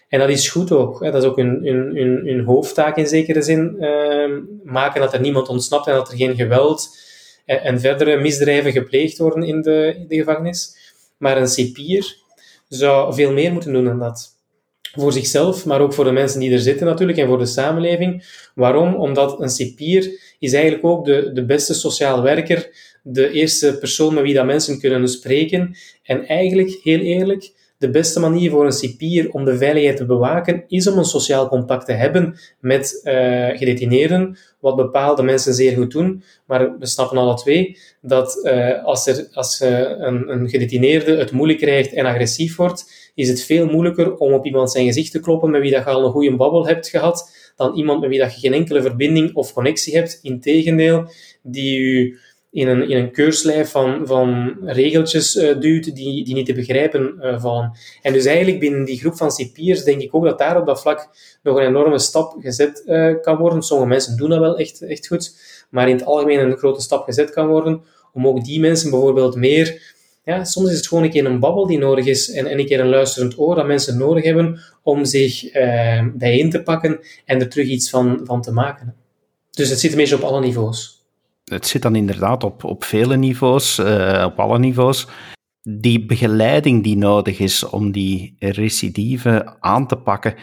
En 0.08 0.18
dat 0.18 0.28
is 0.28 0.48
goed 0.48 0.72
ook. 0.72 1.02
Dat 1.02 1.14
is 1.14 1.24
ook 1.24 1.36
hun, 1.36 1.60
hun, 1.62 1.96
hun, 2.26 2.44
hoofdtaak 2.44 2.96
in 2.96 3.06
zekere 3.06 3.42
zin. 3.42 3.76
Uh, 3.80 4.38
maken 4.64 5.00
dat 5.00 5.12
er 5.12 5.20
niemand 5.20 5.48
ontsnapt 5.48 5.86
en 5.86 5.94
dat 5.94 6.10
er 6.10 6.16
geen 6.16 6.36
geweld 6.36 6.96
en, 7.44 7.80
verdere 7.80 8.20
misdrijven 8.20 8.72
gepleegd 8.72 9.18
worden 9.18 9.42
in 9.42 9.62
de, 9.62 9.94
in 9.98 10.08
de 10.08 10.16
gevangenis. 10.16 10.76
Maar 11.18 11.36
een 11.36 11.48
cipier 11.48 12.16
zou 12.68 13.14
veel 13.14 13.32
meer 13.32 13.52
moeten 13.52 13.72
doen 13.72 13.84
dan 13.84 13.98
dat. 13.98 14.32
voor 14.92 15.12
zichzelf, 15.12 15.64
maar 15.64 15.80
ook 15.80 15.92
voor 15.94 16.04
de 16.04 16.12
mensen 16.12 16.40
die 16.40 16.52
er 16.52 16.58
zitten 16.58 16.86
natuurlijk 16.86 17.18
en 17.18 17.26
voor 17.26 17.38
de 17.38 17.46
samenleving. 17.46 18.24
Waarom? 18.54 18.94
Omdat 18.94 19.40
een 19.40 19.48
cipier 19.48 20.34
is 20.38 20.52
eigenlijk 20.52 20.84
ook 20.84 21.04
de, 21.04 21.30
de 21.32 21.44
beste 21.44 21.74
sociaal 21.74 22.22
werker, 22.22 22.70
de 23.02 23.30
eerste 23.30 23.78
persoon 23.78 24.14
met 24.14 24.22
wie 24.22 24.34
dat 24.34 24.46
mensen 24.46 24.80
kunnen 24.80 25.08
spreken. 25.08 25.76
En 26.02 26.26
eigenlijk, 26.26 26.78
heel 26.82 26.98
eerlijk, 26.98 27.52
de 27.78 27.90
beste 27.90 28.20
manier 28.20 28.50
voor 28.50 28.64
een 28.64 28.72
cipier 28.72 29.30
om 29.30 29.44
de 29.44 29.56
veiligheid 29.56 29.96
te 29.96 30.06
bewaken 30.06 30.64
is 30.68 30.86
om 30.86 30.98
een 30.98 31.04
sociaal 31.04 31.48
contact 31.48 31.86
te 31.86 31.92
hebben 31.92 32.38
met 32.60 33.00
uh, 33.04 33.12
gedetineerden, 33.48 34.36
wat 34.60 34.76
bepaalde 34.76 35.22
mensen 35.22 35.54
zeer 35.54 35.76
goed 35.76 35.90
doen. 35.90 36.22
Maar 36.46 36.78
we 36.78 36.86
snappen 36.86 37.18
alle 37.18 37.34
twee 37.34 37.78
dat 38.00 38.40
uh, 38.42 38.84
als, 38.84 39.06
er, 39.06 39.28
als 39.32 39.60
uh, 39.60 39.78
een, 39.78 40.32
een 40.32 40.48
gedetineerde 40.48 41.16
het 41.16 41.32
moeilijk 41.32 41.58
krijgt 41.58 41.92
en 41.92 42.06
agressief 42.06 42.56
wordt, 42.56 43.10
is 43.14 43.28
het 43.28 43.42
veel 43.42 43.66
moeilijker 43.66 44.16
om 44.16 44.32
op 44.32 44.46
iemand 44.46 44.70
zijn 44.70 44.86
gezicht 44.86 45.12
te 45.12 45.20
kloppen 45.20 45.50
met 45.50 45.60
wie 45.60 45.70
dat 45.70 45.84
je 45.84 45.90
al 45.90 46.04
een 46.04 46.12
goede 46.12 46.36
babbel 46.36 46.66
hebt 46.66 46.88
gehad, 46.88 47.30
dan 47.56 47.74
iemand 47.76 48.00
met 48.00 48.08
wie 48.08 48.18
dat 48.18 48.34
je 48.34 48.40
geen 48.40 48.52
enkele 48.52 48.82
verbinding 48.82 49.34
of 49.34 49.52
connectie 49.52 49.96
hebt. 49.96 50.18
Integendeel, 50.22 51.10
die 51.42 51.78
u 51.78 52.18
in 52.54 52.68
een, 52.68 52.88
in 52.88 52.96
een 52.96 53.10
keurslijf 53.10 53.70
van, 53.70 54.06
van 54.06 54.56
regeltjes 54.64 55.36
uh, 55.36 55.60
duwt 55.60 55.94
die, 55.94 56.24
die 56.24 56.34
niet 56.34 56.46
te 56.46 56.52
begrijpen 56.52 57.14
uh, 57.20 57.40
vallen. 57.40 57.72
En 58.02 58.12
dus 58.12 58.24
eigenlijk 58.24 58.58
binnen 58.58 58.84
die 58.84 58.98
groep 58.98 59.16
van 59.16 59.30
cipiers 59.30 59.84
denk 59.84 60.00
ik 60.00 60.14
ook 60.14 60.24
dat 60.24 60.38
daar 60.38 60.60
op 60.60 60.66
dat 60.66 60.80
vlak 60.80 61.08
nog 61.42 61.56
een 61.56 61.66
enorme 61.66 61.98
stap 61.98 62.36
gezet 62.38 62.82
uh, 62.86 63.14
kan 63.20 63.36
worden. 63.36 63.62
Sommige 63.62 63.88
mensen 63.88 64.16
doen 64.16 64.30
dat 64.30 64.38
wel 64.38 64.58
echt, 64.58 64.82
echt 64.82 65.06
goed, 65.06 65.36
maar 65.70 65.88
in 65.88 65.96
het 65.96 66.04
algemeen 66.04 66.38
een 66.38 66.56
grote 66.56 66.80
stap 66.80 67.04
gezet 67.04 67.30
kan 67.30 67.46
worden 67.46 67.82
om 68.12 68.26
ook 68.26 68.44
die 68.44 68.60
mensen 68.60 68.90
bijvoorbeeld 68.90 69.34
meer... 69.34 69.92
Ja, 70.24 70.44
soms 70.44 70.70
is 70.70 70.76
het 70.76 70.86
gewoon 70.86 71.04
een 71.04 71.10
keer 71.10 71.24
een 71.24 71.40
babbel 71.40 71.66
die 71.66 71.78
nodig 71.78 72.06
is 72.06 72.30
en, 72.30 72.46
en 72.46 72.58
een 72.58 72.66
keer 72.66 72.80
een 72.80 72.88
luisterend 72.88 73.38
oor 73.38 73.54
dat 73.54 73.66
mensen 73.66 73.98
nodig 73.98 74.24
hebben 74.24 74.60
om 74.82 75.04
zich 75.04 75.52
bijeen 76.14 76.50
te 76.50 76.62
pakken 76.62 77.00
en 77.24 77.40
er 77.40 77.48
terug 77.48 77.66
iets 77.66 77.90
van, 77.90 78.20
van 78.24 78.42
te 78.42 78.52
maken. 78.52 78.94
Dus 79.50 79.68
het 79.70 79.80
zit 79.80 79.90
een 79.90 79.96
beetje 79.96 80.16
op 80.16 80.22
alle 80.22 80.40
niveaus 80.40 81.03
het 81.44 81.66
zit 81.66 81.82
dan 81.82 81.94
inderdaad 81.94 82.44
op, 82.44 82.64
op 82.64 82.84
vele 82.84 83.16
niveaus, 83.16 83.78
uh, 83.78 84.22
op 84.26 84.40
alle 84.40 84.58
niveaus. 84.58 85.06
Die 85.62 86.06
begeleiding 86.06 86.82
die 86.82 86.96
nodig 86.96 87.38
is 87.38 87.64
om 87.64 87.92
die 87.92 88.36
recidive 88.38 89.56
aan 89.60 89.86
te 89.86 89.96
pakken, 89.96 90.34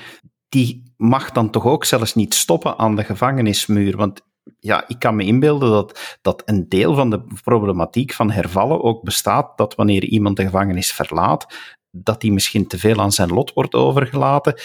die 0.50 0.93
mag 0.98 1.31
dan 1.31 1.50
toch 1.50 1.65
ook 1.65 1.86
zelfs 1.86 2.15
niet 2.15 2.34
stoppen 2.34 2.77
aan 2.77 2.96
de 2.96 3.03
gevangenismuur. 3.03 3.98
Want 3.98 4.22
ja, 4.60 4.88
ik 4.88 5.00
kan 5.00 5.15
me 5.15 5.24
inbeelden 5.24 5.70
dat, 5.70 6.17
dat 6.22 6.41
een 6.46 6.70
deel 6.70 6.96
van 6.96 7.10
de 7.10 7.24
problematiek 7.43 8.13
van 8.13 8.31
hervallen 8.31 8.84
ook 8.84 9.03
bestaat 9.03 9.58
dat 9.58 9.75
wanneer 9.75 10.03
iemand 10.03 10.38
de 10.38 10.43
gevangenis 10.43 10.93
verlaat, 10.93 11.55
dat 11.91 12.22
hij 12.22 12.31
misschien 12.31 12.67
te 12.67 12.77
veel 12.77 13.00
aan 13.00 13.12
zijn 13.12 13.29
lot 13.29 13.53
wordt 13.53 13.74
overgelaten, 13.74 14.55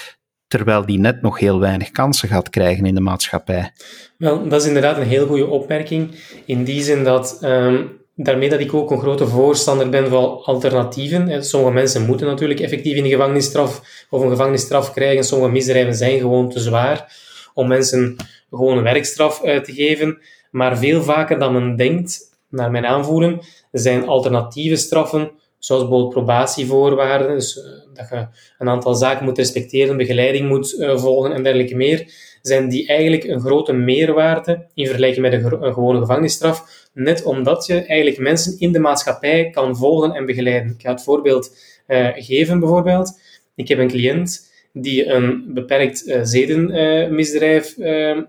terwijl 0.49 0.87
die 0.87 0.99
net 0.99 1.23
nog 1.23 1.39
heel 1.39 1.61
weinig 1.61 1.91
kansen 1.91 2.29
gaat 2.29 2.51
krijgen 2.51 2.87
in 2.87 2.95
de 2.95 3.01
maatschappij. 3.01 3.73
Wel, 4.19 4.49
dat 4.49 4.61
is 4.61 4.67
inderdaad 4.67 4.97
een 4.97 5.07
heel 5.07 5.27
goede 5.27 5.47
opmerking. 5.47 6.11
In 6.45 6.65
die 6.65 6.83
zin 6.83 7.05
dat, 7.05 7.39
um, 7.43 8.01
daarmee 8.15 8.49
dat 8.49 8.61
ik 8.61 8.75
ook 8.75 8.91
een 8.91 9.01
grote 9.01 9.27
voorstander 9.27 9.89
ben 9.89 10.09
van 10.09 10.43
alternatieven. 10.43 11.45
Sommige 11.45 11.73
mensen 11.73 12.07
moeten 12.07 12.27
natuurlijk 12.27 12.61
effectief 12.61 12.97
in 12.97 13.03
de 13.03 13.09
gevangenisstraf 13.09 14.07
of 14.11 14.23
een 14.23 14.31
gevangenisstraf 14.31 14.93
krijgen. 14.93 15.25
Sommige 15.25 15.53
misdrijven 15.53 15.95
zijn 15.95 16.19
gewoon 16.19 16.51
te 16.51 16.61
zwaar 16.61 17.25
om 17.55 17.69
mensen 17.69 18.17
gewoon 18.51 18.77
een 18.77 18.85
werkstraf 18.85 19.45
uit 19.45 19.65
te 19.65 19.73
geven. 19.73 20.19
Maar 20.51 20.79
veel 20.79 21.03
vaker 21.03 21.39
dan 21.39 21.53
men 21.53 21.77
denkt, 21.77 22.35
naar 22.49 22.71
mijn 22.71 22.87
aanvoelen, 22.87 23.41
zijn 23.73 24.07
alternatieve 24.07 24.77
straffen 24.77 25.31
zoals 25.67 25.83
bijvoorbeeld 25.83 26.15
probatievoorwaarden, 26.15 27.29
dus 27.29 27.57
uh, 27.57 27.65
dat 27.95 28.09
je 28.09 28.27
een 28.59 28.69
aantal 28.69 28.95
zaken 28.95 29.25
moet 29.25 29.39
respecteren, 29.39 29.97
begeleiding 29.97 30.49
moet 30.49 30.73
uh, 30.73 30.99
volgen 30.99 31.33
en 31.33 31.43
dergelijke 31.43 31.77
meer, 31.77 32.13
zijn 32.43 32.69
die 32.69 32.87
eigenlijk 32.87 33.25
een 33.25 33.41
grote 33.41 33.73
meerwaarde 33.73 34.67
in 34.75 34.87
vergelijking 34.87 35.23
met 35.23 35.33
een, 35.33 35.63
een, 35.63 35.73
gewone 35.73 35.99
gevangenisstraf, 35.99 36.89
net 36.93 37.25
omdat 37.25 37.67
je 37.67 37.85
eigenlijk 37.85 38.19
mensen 38.19 38.59
in 38.59 38.73
de 38.73 38.79
maatschappij 38.79 39.51
kan 39.51 39.77
volgen 39.77 40.13
en 40.13 40.27
begeleiden. 40.27 40.71
Ik 40.71 40.81
ga 40.81 40.91
het 40.91 41.03
voorbeeld 41.03 41.57
uh, 41.89 42.09
geven 42.15 42.61
bijvoorbeeld. 42.61 43.21
Ik 43.55 43.69
heb 43.69 43.79
een 43.79 43.89
cliënt 43.89 44.53
die 44.73 45.07
een 45.07 45.45
beperkt 45.55 46.19
zedenmisdrijf 46.23 47.75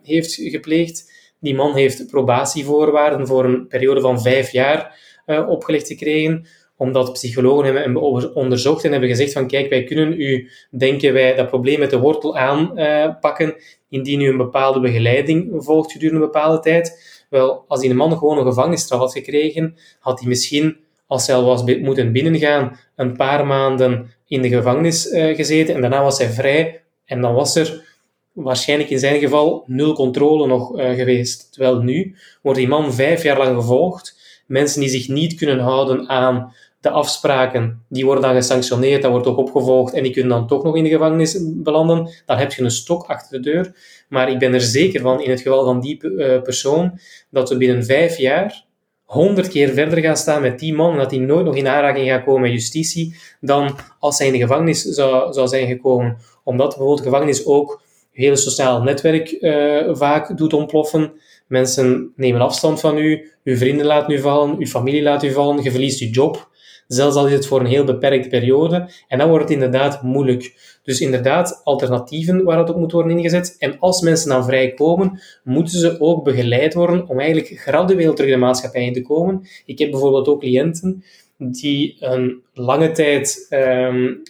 heeft 0.04 0.34
gepleegd. 0.34 1.12
Die 1.40 1.56
man 1.56 1.76
heeft 1.76 2.08
probatievoorwaarden 2.08 3.28
voor 3.28 3.46
een 3.46 3.68
periode 3.68 4.02
van 4.02 4.22
vijf 4.22 4.52
jaar 4.52 5.00
opgelegd 5.26 5.88
gekregen 5.88 6.46
omdat 6.78 7.14
psychologen 7.14 7.76
hebben 7.76 8.36
onderzocht 8.36 8.84
en 8.84 8.92
hebben 8.92 9.10
gezegd 9.10 9.34
van 9.34 9.48
kijk, 9.48 9.70
wij 9.70 9.84
kunnen 9.84 10.22
u, 10.22 10.50
denken 10.70 11.14
wij, 11.14 11.36
dat 11.36 11.48
probleem 11.48 11.80
met 11.80 11.90
de 11.90 12.00
wortel 12.00 12.38
aanpakken 12.38 13.56
indien 13.90 14.22
u 14.22 14.30
een 14.30 14.38
bepaalde 14.38 14.80
begeleiding 14.80 15.64
volgt 15.64 15.92
gedurende 15.92 16.22
een 16.22 16.32
bepaalde 16.32 16.60
tijd. 16.60 17.16
Wel, 17.30 17.66
als 17.68 17.80
die 17.80 17.94
man 17.94 18.18
gewoon 18.18 18.38
een 18.38 18.46
gevangenisstraf 18.46 19.00
had 19.00 19.14
gekregen, 19.14 19.76
had 20.00 20.20
hij 20.20 20.28
misschien, 20.28 20.78
als 21.08 21.28
hij 21.28 21.36
al 21.36 21.46
was 21.46 21.64
moeten 21.64 22.12
binnengaan, 22.12 22.80
een 22.96 23.16
paar 23.16 23.46
maanden 23.46 24.12
in 24.28 24.42
de 24.42 24.50
gevangenis 24.50 25.12
uh, 25.12 25.36
gezeten 25.36 25.76
en 25.76 25.82
daarna 25.82 26.04
was 26.04 26.18
hij 26.18 26.30
vrij 26.30 26.82
en 27.06 27.22
dan 27.22 27.34
was 27.34 27.56
er 27.56 27.86
waarschijnlijk 28.34 28.90
in 28.90 29.00
zijn 29.00 29.20
geval 29.20 29.64
nul 29.66 29.94
controle 29.94 30.48
nog 30.48 30.80
uh, 30.80 30.90
geweest. 30.90 31.54
Terwijl 31.54 31.82
nu 31.82 32.16
wordt 32.42 32.60
die 32.60 32.68
man 32.68 32.94
vijf 32.94 33.24
jaar 33.24 33.38
lang 33.38 33.56
gevolgd. 33.56 34.16
Mensen 34.48 34.80
die 34.82 34.90
zich 34.90 35.08
niet 35.08 35.36
kunnen 35.36 35.60
houden 35.60 36.10
aan 36.10 36.54
de 36.80 36.90
afspraken, 36.90 37.86
die 37.90 38.06
worden 38.06 38.24
dan 38.24 38.34
gesanctioneerd, 38.34 39.02
dat 39.02 39.12
wordt 39.12 39.28
ook 39.28 39.38
opgevolgd 39.38 39.94
en 39.94 40.04
die 40.04 40.12
kunnen 40.12 40.32
dan 40.32 40.48
toch 40.48 40.64
nog 40.64 40.76
in 40.76 40.84
de 40.84 40.90
gevangenis 40.90 41.38
belanden. 41.42 42.10
Dan 42.26 42.38
heb 42.38 42.54
je 42.54 42.64
een 42.64 42.72
stok 42.72 43.06
achter 43.06 43.42
de 43.42 43.52
deur. 43.52 43.76
Maar 44.10 44.32
ik 44.32 44.40
ben 44.40 44.54
er 44.54 44.62
zeker 44.62 45.02
van, 45.02 45.22
in 45.22 45.30
het 45.30 45.42
geval 45.42 45.66
van 45.66 45.80
die 45.80 46.04
uh, 46.04 46.42
persoon, 46.42 47.00
dat 47.30 47.50
we 47.50 47.58
binnen 47.58 47.86
vijf 47.86 48.18
jaar 48.18 48.66
honderd 49.04 49.48
keer 49.48 49.70
verder 49.70 50.00
gaan 50.00 50.18
staan 50.18 50.42
met 50.42 50.60
die 50.60 50.74
man 50.74 50.92
en 50.92 50.98
dat 50.98 51.12
hij 51.12 51.20
nooit 51.20 51.46
nog 51.46 51.56
in 51.56 51.68
aanraking 51.68 52.10
gaat 52.10 52.24
komen 52.24 52.42
met 52.42 52.52
justitie 52.52 53.16
dan 53.42 53.76
als 54.00 54.18
hij 54.18 54.28
in 54.28 54.34
de 54.34 54.40
gevangenis 54.40 54.82
zou, 54.82 55.34
zou 55.34 55.48
zijn 55.48 55.68
gekomen. 55.68 56.18
Omdat 56.44 56.68
bijvoorbeeld 56.68 56.98
de 56.98 57.04
gevangenis 57.04 57.46
ook 57.46 57.82
je 58.12 58.24
hele 58.24 58.36
sociaal 58.36 58.82
netwerk 58.82 59.38
uh, 59.40 59.96
vaak 59.96 60.38
doet 60.38 60.54
ontploffen. 60.54 61.12
Mensen 61.48 62.14
nemen 62.16 62.42
afstand 62.42 62.80
van 62.80 62.98
u, 62.98 63.32
uw 63.44 63.56
vrienden 63.56 63.86
laten 63.86 64.14
u 64.14 64.20
vallen, 64.20 64.58
uw 64.58 64.66
familie 64.66 65.02
laat 65.02 65.24
u 65.24 65.32
vallen, 65.32 65.64
je 65.64 65.72
verliest 65.72 66.02
uw 66.02 66.10
job 66.10 66.50
zelfs 66.88 67.16
al 67.16 67.28
is 67.28 67.34
het 67.34 67.48
voor 67.48 67.60
een 67.60 67.66
heel 67.66 67.84
beperkte 67.84 68.30
periode. 68.30 68.90
En 69.08 69.18
dan 69.18 69.30
wordt 69.30 69.44
het 69.44 69.54
inderdaad 69.54 70.02
moeilijk. 70.02 70.78
Dus 70.84 71.02
inderdaad, 71.02 71.62
alternatieven 71.64 72.44
waar 72.44 72.58
het 72.58 72.70
op 72.70 72.76
moet 72.76 72.92
worden 72.92 73.18
ingezet. 73.18 73.56
En 73.60 73.80
als 73.80 74.02
mensen 74.02 74.30
dan 74.30 74.46
vrijkomen, 74.46 75.22
moeten 75.44 75.80
ze 75.80 76.00
ook 76.00 76.24
begeleid 76.24 76.74
worden 76.74 77.08
om 77.08 77.20
eigenlijk 77.20 77.60
gradueel 77.60 78.14
terug 78.14 78.32
de 78.32 78.38
maatschappij 78.38 78.86
in 78.86 78.94
te 78.94 79.02
komen. 79.02 79.48
Ik 79.66 79.80
heb 79.80 79.92
bijvoorbeeld 79.92 80.28
ook 80.28 80.40
cliënten 80.40 81.04
die 81.38 81.98
een 82.00 82.42
lange 82.54 82.92
tijd 82.92 83.48
um, 83.50 84.22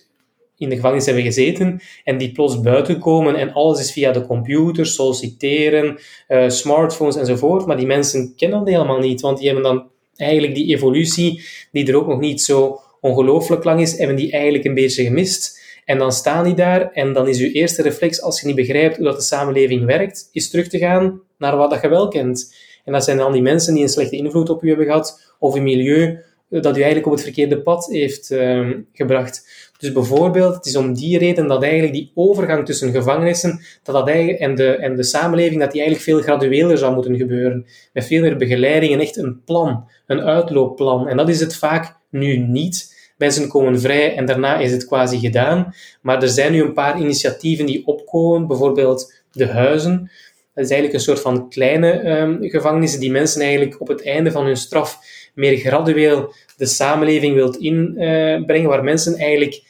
in 0.57 0.69
de 0.69 0.75
gevangenis 0.75 1.05
hebben 1.05 1.23
gezeten 1.23 1.81
en 2.03 2.17
die 2.17 2.31
plots 2.31 2.61
buiten 2.61 2.99
komen 2.99 3.35
en 3.35 3.53
alles 3.53 3.79
is 3.79 3.91
via 3.91 4.11
de 4.11 4.25
computer, 4.25 4.85
solliciteren, 4.85 5.97
uh, 6.27 6.49
smartphones 6.49 7.15
enzovoort. 7.15 7.65
Maar 7.65 7.77
die 7.77 7.85
mensen 7.85 8.33
kennen 8.35 8.59
dat 8.59 8.67
helemaal 8.67 8.99
niet, 8.99 9.21
want 9.21 9.37
die 9.37 9.45
hebben 9.45 9.63
dan 9.63 9.89
eigenlijk 10.17 10.55
die 10.55 10.75
evolutie, 10.75 11.41
die 11.71 11.88
er 11.88 11.95
ook 11.95 12.07
nog 12.07 12.19
niet 12.19 12.41
zo 12.41 12.79
ongelooflijk 13.01 13.63
lang 13.63 13.81
is, 13.81 13.97
hebben 13.97 14.15
die 14.15 14.31
eigenlijk 14.31 14.65
een 14.65 14.74
beetje 14.74 15.03
gemist. 15.03 15.65
En 15.86 15.97
dan 15.97 16.12
staan 16.12 16.43
die 16.43 16.53
daar 16.53 16.91
en 16.91 17.13
dan 17.13 17.27
is 17.27 17.39
uw 17.39 17.51
eerste 17.51 17.81
reflex, 17.81 18.21
als 18.21 18.41
je 18.41 18.47
niet 18.47 18.55
begrijpt 18.55 18.95
hoe 18.95 19.05
dat 19.05 19.15
de 19.15 19.21
samenleving 19.21 19.86
werkt, 19.86 20.29
is 20.31 20.50
terug 20.50 20.67
te 20.67 20.77
gaan 20.77 21.21
naar 21.38 21.57
wat 21.57 21.69
dat 21.69 21.81
je 21.81 21.89
wel 21.89 22.07
kent. 22.07 22.55
En 22.86 22.93
dat 22.93 23.03
zijn 23.03 23.17
dan 23.17 23.31
die 23.31 23.41
mensen 23.41 23.74
die 23.74 23.83
een 23.83 23.89
slechte 23.89 24.15
invloed 24.15 24.50
op 24.50 24.63
u 24.63 24.67
hebben 24.67 24.86
gehad, 24.86 25.36
of 25.39 25.55
een 25.55 25.63
milieu 25.63 26.19
dat 26.50 26.77
u 26.77 26.77
eigenlijk 26.77 27.05
op 27.05 27.12
het 27.12 27.21
verkeerde 27.21 27.62
pad 27.62 27.86
heeft 27.86 28.31
uh, 28.31 28.69
gebracht. 28.93 29.66
Dus 29.77 29.91
bijvoorbeeld, 29.91 30.55
het 30.55 30.65
is 30.65 30.75
om 30.75 30.93
die 30.93 31.17
reden 31.17 31.48
dat 31.48 31.63
eigenlijk 31.63 31.93
die 31.93 32.12
overgang 32.15 32.65
tussen 32.65 32.91
gevangenissen 32.91 33.62
dat 33.84 33.96
dat 33.96 34.07
eigenlijk, 34.07 34.39
en, 34.39 34.55
de, 34.55 34.75
en 34.75 34.96
de 34.96 35.03
samenleving, 35.03 35.60
dat 35.60 35.72
die 35.72 35.81
eigenlijk 35.81 36.10
veel 36.10 36.22
gradueler 36.22 36.77
zou 36.77 36.93
moeten 36.93 37.17
gebeuren. 37.17 37.65
Met 37.93 38.05
veel 38.05 38.22
meer 38.22 38.38
begeleiding 38.38 38.93
en 38.93 39.00
echt 39.00 39.17
een 39.17 39.43
plan, 39.43 39.88
een 40.07 40.22
uitloopplan. 40.22 41.07
En 41.07 41.17
dat 41.17 41.29
is 41.29 41.39
het 41.39 41.55
vaak 41.55 41.96
nu 42.10 42.38
niet. 42.38 42.96
Mensen 43.17 43.48
komen 43.48 43.79
vrij 43.79 44.15
en 44.15 44.25
daarna 44.25 44.57
is 44.57 44.72
het 44.72 44.86
quasi 44.86 45.19
gedaan. 45.19 45.74
Maar 46.01 46.22
er 46.22 46.29
zijn 46.29 46.51
nu 46.51 46.62
een 46.62 46.74
paar 46.74 47.00
initiatieven 47.00 47.65
die 47.65 47.88
opkomen, 47.88 48.48
bijvoorbeeld 48.48 49.13
de 49.31 49.48
huizen. 49.48 50.12
Dat 50.53 50.65
is 50.65 50.72
eigenlijk 50.72 50.93
een 50.93 51.05
soort 51.05 51.22
van 51.22 51.50
kleine 51.50 52.19
um, 52.19 52.38
gevangenissen 52.41 53.00
die 53.00 53.12
mensen 53.12 53.41
eigenlijk 53.41 53.81
op 53.81 53.88
het 53.88 54.05
einde 54.05 54.31
van 54.31 54.46
hun 54.46 54.57
straf 54.57 55.00
meer 55.34 55.57
gradueel 55.57 56.34
de 56.57 56.65
samenleving 56.65 57.35
wilt 57.35 57.57
inbrengen, 57.57 58.69
waar 58.69 58.83
mensen 58.83 59.15
eigenlijk 59.15 59.61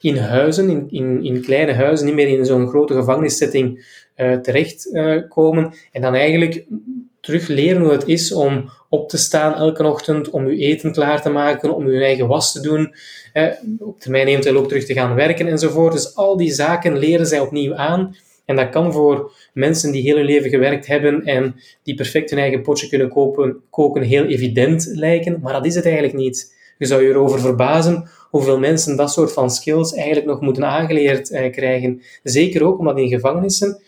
in 0.00 0.16
huizen, 0.16 0.70
in, 0.70 0.86
in, 0.90 1.24
in 1.24 1.42
kleine 1.42 1.72
huizen, 1.72 2.06
niet 2.06 2.14
meer 2.14 2.28
in 2.28 2.46
zo'n 2.46 2.68
grote 2.68 2.94
gevangenissetting 2.94 3.84
uh, 4.16 4.36
terechtkomen. 4.36 5.64
Uh, 5.64 5.70
en 5.92 6.02
dan 6.02 6.14
eigenlijk 6.14 6.64
terug 7.20 7.48
leren 7.48 7.82
hoe 7.82 7.92
het 7.92 8.06
is 8.06 8.32
om 8.32 8.70
op 8.88 9.08
te 9.08 9.18
staan 9.18 9.54
elke 9.54 9.86
ochtend, 9.86 10.30
om 10.30 10.44
uw 10.44 10.56
eten 10.56 10.92
klaar 10.92 11.22
te 11.22 11.30
maken, 11.30 11.74
om 11.74 11.86
uw 11.86 12.00
eigen 12.00 12.26
was 12.26 12.52
te 12.52 12.60
doen, 12.60 12.94
eh, 13.32 13.46
op 13.78 14.00
termijn 14.00 14.26
eventueel 14.26 14.56
ook 14.56 14.68
terug 14.68 14.84
te 14.84 14.92
gaan 14.92 15.14
werken 15.14 15.46
enzovoort. 15.46 15.92
Dus 15.92 16.16
al 16.16 16.36
die 16.36 16.52
zaken 16.52 16.98
leren 16.98 17.26
zij 17.26 17.40
opnieuw 17.40 17.74
aan. 17.74 18.16
En 18.52 18.58
dat 18.58 18.68
kan 18.68 18.92
voor 18.92 19.32
mensen 19.52 19.92
die 19.92 20.02
heel 20.02 20.16
hun 20.16 20.24
leven 20.24 20.50
gewerkt 20.50 20.86
hebben 20.86 21.24
en 21.24 21.54
die 21.82 21.94
perfect 21.94 22.30
hun 22.30 22.38
eigen 22.38 22.62
potje 22.62 22.88
kunnen 22.88 23.08
kopen, 23.08 23.56
koken 23.70 24.02
heel 24.02 24.24
evident 24.24 24.90
lijken, 24.94 25.38
maar 25.42 25.52
dat 25.52 25.66
is 25.66 25.74
het 25.74 25.84
eigenlijk 25.84 26.14
niet. 26.14 26.54
Je 26.78 26.86
zou 26.86 27.02
je 27.02 27.08
erover 27.08 27.40
verbazen 27.40 28.08
hoeveel 28.30 28.58
mensen 28.58 28.96
dat 28.96 29.12
soort 29.12 29.32
van 29.32 29.50
skills 29.50 29.94
eigenlijk 29.94 30.26
nog 30.26 30.40
moeten 30.40 30.64
aangeleerd 30.64 31.30
eh, 31.30 31.52
krijgen. 31.52 32.02
Zeker 32.22 32.64
ook 32.64 32.78
omdat 32.78 32.98
in 32.98 33.08
gevangenissen 33.08 33.82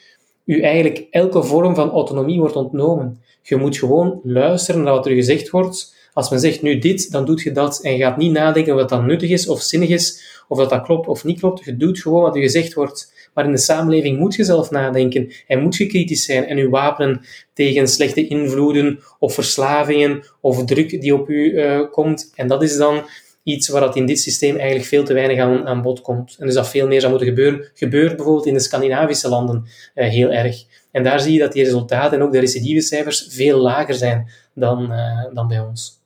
u 0.45 0.61
eigenlijk 0.61 1.07
elke 1.11 1.43
vorm 1.43 1.75
van 1.75 1.91
autonomie 1.91 2.41
wordt 2.41 2.57
ontnomen. 2.57 3.21
Je 3.43 3.57
moet 3.57 3.77
gewoon 3.77 4.21
luisteren 4.23 4.83
naar 4.83 4.93
wat 4.93 5.07
er 5.07 5.15
gezegd 5.15 5.51
wordt. 5.51 5.95
Als 6.13 6.31
men 6.31 6.41
zegt 6.41 6.63
nu 6.63 6.79
dit, 6.79 7.11
dan 7.11 7.25
doet 7.25 7.41
je 7.41 7.53
dat. 7.53 7.83
En 7.83 7.93
je 7.93 8.03
gaat 8.03 8.17
niet 8.17 8.33
nadenken 8.33 8.75
wat 8.75 8.89
dat 8.89 9.05
nuttig 9.05 9.31
is 9.31 9.49
of 9.49 9.61
zinnig 9.61 9.89
is, 9.89 10.23
of 10.49 10.59
dat 10.59 10.71
dat 10.71 10.83
klopt 10.83 11.09
of 11.09 11.25
niet 11.25 11.39
klopt. 11.39 11.65
Je 11.65 11.77
doet 11.77 12.01
gewoon 12.01 12.23
wat 12.23 12.35
er 12.35 12.43
gezegd 12.43 12.75
wordt. 12.75 13.13
Maar 13.35 13.45
in 13.45 13.51
de 13.51 13.59
samenleving 13.59 14.19
moet 14.19 14.35
je 14.35 14.45
zelf 14.45 14.71
nadenken 14.71 15.33
en 15.47 15.63
moet 15.63 15.77
je 15.77 15.87
kritisch 15.87 16.25
zijn 16.25 16.47
en 16.47 16.57
je 16.57 16.69
wapenen 16.69 17.21
tegen 17.53 17.89
slechte 17.89 18.27
invloeden 18.27 19.01
of 19.19 19.35
verslavingen 19.35 20.25
of 20.41 20.65
druk 20.65 21.01
die 21.01 21.15
op 21.15 21.29
u 21.29 21.53
uh, 21.53 21.91
komt. 21.91 22.33
En 22.35 22.47
dat 22.47 22.63
is 22.63 22.77
dan 22.77 23.03
iets 23.43 23.69
waar 23.69 23.81
dat 23.81 23.97
in 23.97 24.07
dit 24.07 24.21
systeem 24.21 24.57
eigenlijk 24.57 24.89
veel 24.89 25.05
te 25.05 25.13
weinig 25.13 25.39
aan, 25.39 25.67
aan 25.67 25.83
bod 25.83 26.01
komt. 26.01 26.37
En 26.39 26.47
dus 26.47 26.55
dat 26.55 26.69
veel 26.69 26.87
meer 26.87 27.01
zou 27.01 27.13
moeten 27.13 27.29
gebeuren. 27.29 27.71
Gebeurt 27.75 28.17
bijvoorbeeld 28.17 28.47
in 28.47 28.55
de 28.55 28.61
Scandinavische 28.61 29.29
landen 29.29 29.65
uh, 29.95 30.09
heel 30.09 30.31
erg. 30.31 30.65
En 30.91 31.03
daar 31.03 31.21
zie 31.21 31.33
je 31.33 31.39
dat 31.39 31.53
die 31.53 31.65
resultaten 31.65 32.19
en 32.19 32.25
ook 32.25 32.33
de 32.33 32.39
recidivecijfers 32.39 33.27
veel 33.31 33.59
lager 33.59 33.95
zijn 33.95 34.31
dan, 34.55 34.93
uh, 34.93 35.25
dan 35.35 35.49
bij 35.49 35.61
ons. 35.61 36.03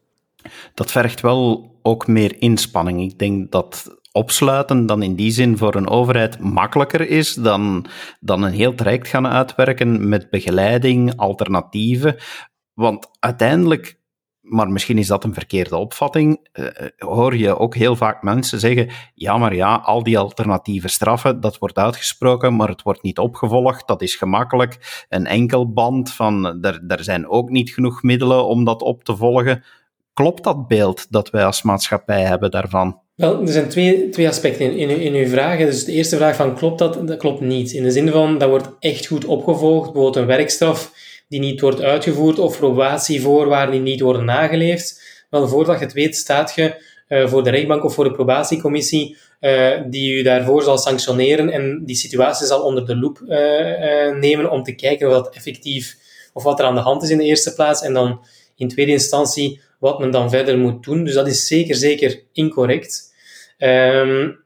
Dat 0.75 0.91
vergt 0.91 1.21
wel 1.21 1.71
ook 1.83 2.07
meer 2.07 2.37
inspanning. 2.39 3.03
Ik 3.03 3.19
denk 3.19 3.53
dat 3.53 3.98
opsluiten 4.13 4.87
dan 4.87 5.03
in 5.03 5.15
die 5.15 5.31
zin 5.31 5.59
voor 5.59 5.75
een 5.75 5.89
overheid 5.89 6.39
makkelijker 6.39 7.09
is 7.09 7.35
dan, 7.35 7.87
dan 8.21 8.43
een 8.43 8.53
heel 8.53 8.75
traject 8.75 9.09
gaan 9.09 9.27
uitwerken 9.27 10.09
met 10.09 10.31
begeleiding, 10.31 11.17
alternatieven. 11.17 12.17
Want 12.75 13.09
uiteindelijk 13.19 13.99
maar 14.49 14.71
misschien 14.71 14.99
is 14.99 15.07
dat 15.07 15.25
een 15.25 15.35
verkeerde 15.35 15.77
opvatting, 15.77 16.49
uh, 16.53 16.67
hoor 16.97 17.37
je 17.37 17.59
ook 17.59 17.75
heel 17.75 17.97
vaak 17.97 18.23
mensen 18.23 18.61
zeggen, 18.61 18.91
ja, 19.15 19.37
maar 19.37 19.55
ja, 19.55 19.75
al 19.75 20.03
die 20.03 20.19
alternatieve 20.19 20.89
straffen, 20.89 21.41
dat 21.41 21.59
wordt 21.59 21.77
uitgesproken, 21.77 22.57
maar 22.57 22.69
het 22.69 22.83
wordt 22.83 23.03
niet 23.03 23.19
opgevolgd, 23.19 23.87
dat 23.87 24.03
is 24.03 24.15
gemakkelijk. 24.17 25.05
Een 25.09 25.27
enkel 25.27 25.73
band 25.73 26.13
van, 26.13 26.65
er, 26.65 26.85
er 26.87 27.05
zijn 27.05 27.29
ook 27.29 27.51
niet 27.51 27.71
genoeg 27.71 28.03
middelen 28.03 28.47
om 28.47 28.65
dat 28.65 28.83
op 28.83 29.05
te 29.05 29.17
volgen. 29.17 29.65
Klopt 30.19 30.45
dat 30.45 30.69
beeld 30.69 31.07
dat 31.11 31.31
wij 31.31 31.45
als 31.45 31.63
maatschappij 31.63 32.23
hebben 32.23 32.51
daarvan? 32.51 33.01
Wel, 33.15 33.41
er 33.41 33.49
zijn 33.49 33.69
twee, 33.69 34.09
twee 34.09 34.29
aspecten 34.29 34.77
in, 34.77 34.89
in, 34.89 35.15
uw 35.15 35.29
vraag. 35.29 35.59
Dus 35.59 35.85
de 35.85 35.93
eerste 35.93 36.17
vraag 36.17 36.37
van 36.37 36.55
klopt 36.55 36.79
dat? 36.79 37.07
Dat 37.07 37.19
klopt 37.19 37.41
niet. 37.41 37.73
In 37.73 37.83
de 37.83 37.91
zin 37.91 38.11
van, 38.11 38.39
dat 38.39 38.49
wordt 38.49 38.69
echt 38.79 39.07
goed 39.07 39.25
opgevolgd. 39.25 39.85
Bijvoorbeeld 39.85 40.17
een 40.17 40.27
werkstraf 40.27 40.93
die 41.29 41.41
niet 41.41 41.61
wordt 41.61 41.81
uitgevoerd 41.81 42.39
of 42.39 42.59
probatievoorwaarden 42.59 43.75
die 43.75 43.91
niet 43.91 44.01
worden 44.01 44.25
nageleefd. 44.25 45.03
Wel, 45.31 45.49
voordat 45.49 45.79
je 45.79 45.85
het 45.85 45.95
weet, 45.95 46.17
staat 46.17 46.55
je 46.55 46.83
uh, 47.09 47.29
voor 47.29 47.45
de 47.45 47.51
rechtbank 47.51 47.85
of 47.85 47.95
voor 47.95 48.05
de 48.05 48.13
probatiecommissie 48.13 49.17
uh, 49.41 49.71
die 49.87 50.13
u 50.13 50.23
daarvoor 50.23 50.63
zal 50.63 50.79
sanctioneren 50.79 51.51
en 51.51 51.83
die 51.85 51.97
situatie 51.97 52.47
zal 52.47 52.63
onder 52.63 52.87
de 52.87 52.97
loep 52.97 53.21
uh, 53.21 53.39
nemen 54.21 54.51
om 54.51 54.63
te 54.63 54.75
kijken 54.75 55.11
dat 55.11 55.35
effectief 55.35 55.97
of 56.33 56.43
wat 56.43 56.59
er 56.59 56.65
aan 56.65 56.75
de 56.75 56.81
hand 56.81 57.03
is 57.03 57.11
in 57.11 57.19
de 57.19 57.25
eerste 57.25 57.55
plaats 57.55 57.83
en 57.83 57.93
dan 57.93 58.21
in 58.57 58.69
tweede 58.69 58.93
instantie 58.93 59.67
wat 59.79 59.99
men 59.99 60.11
dan 60.11 60.31
verder 60.31 60.59
moet 60.59 60.85
doen. 60.85 61.05
Dus 61.05 61.15
dat 61.15 61.27
is 61.27 61.47
zeker, 61.47 61.75
zeker 61.75 62.23
incorrect. 62.33 63.15
Um, 63.59 64.39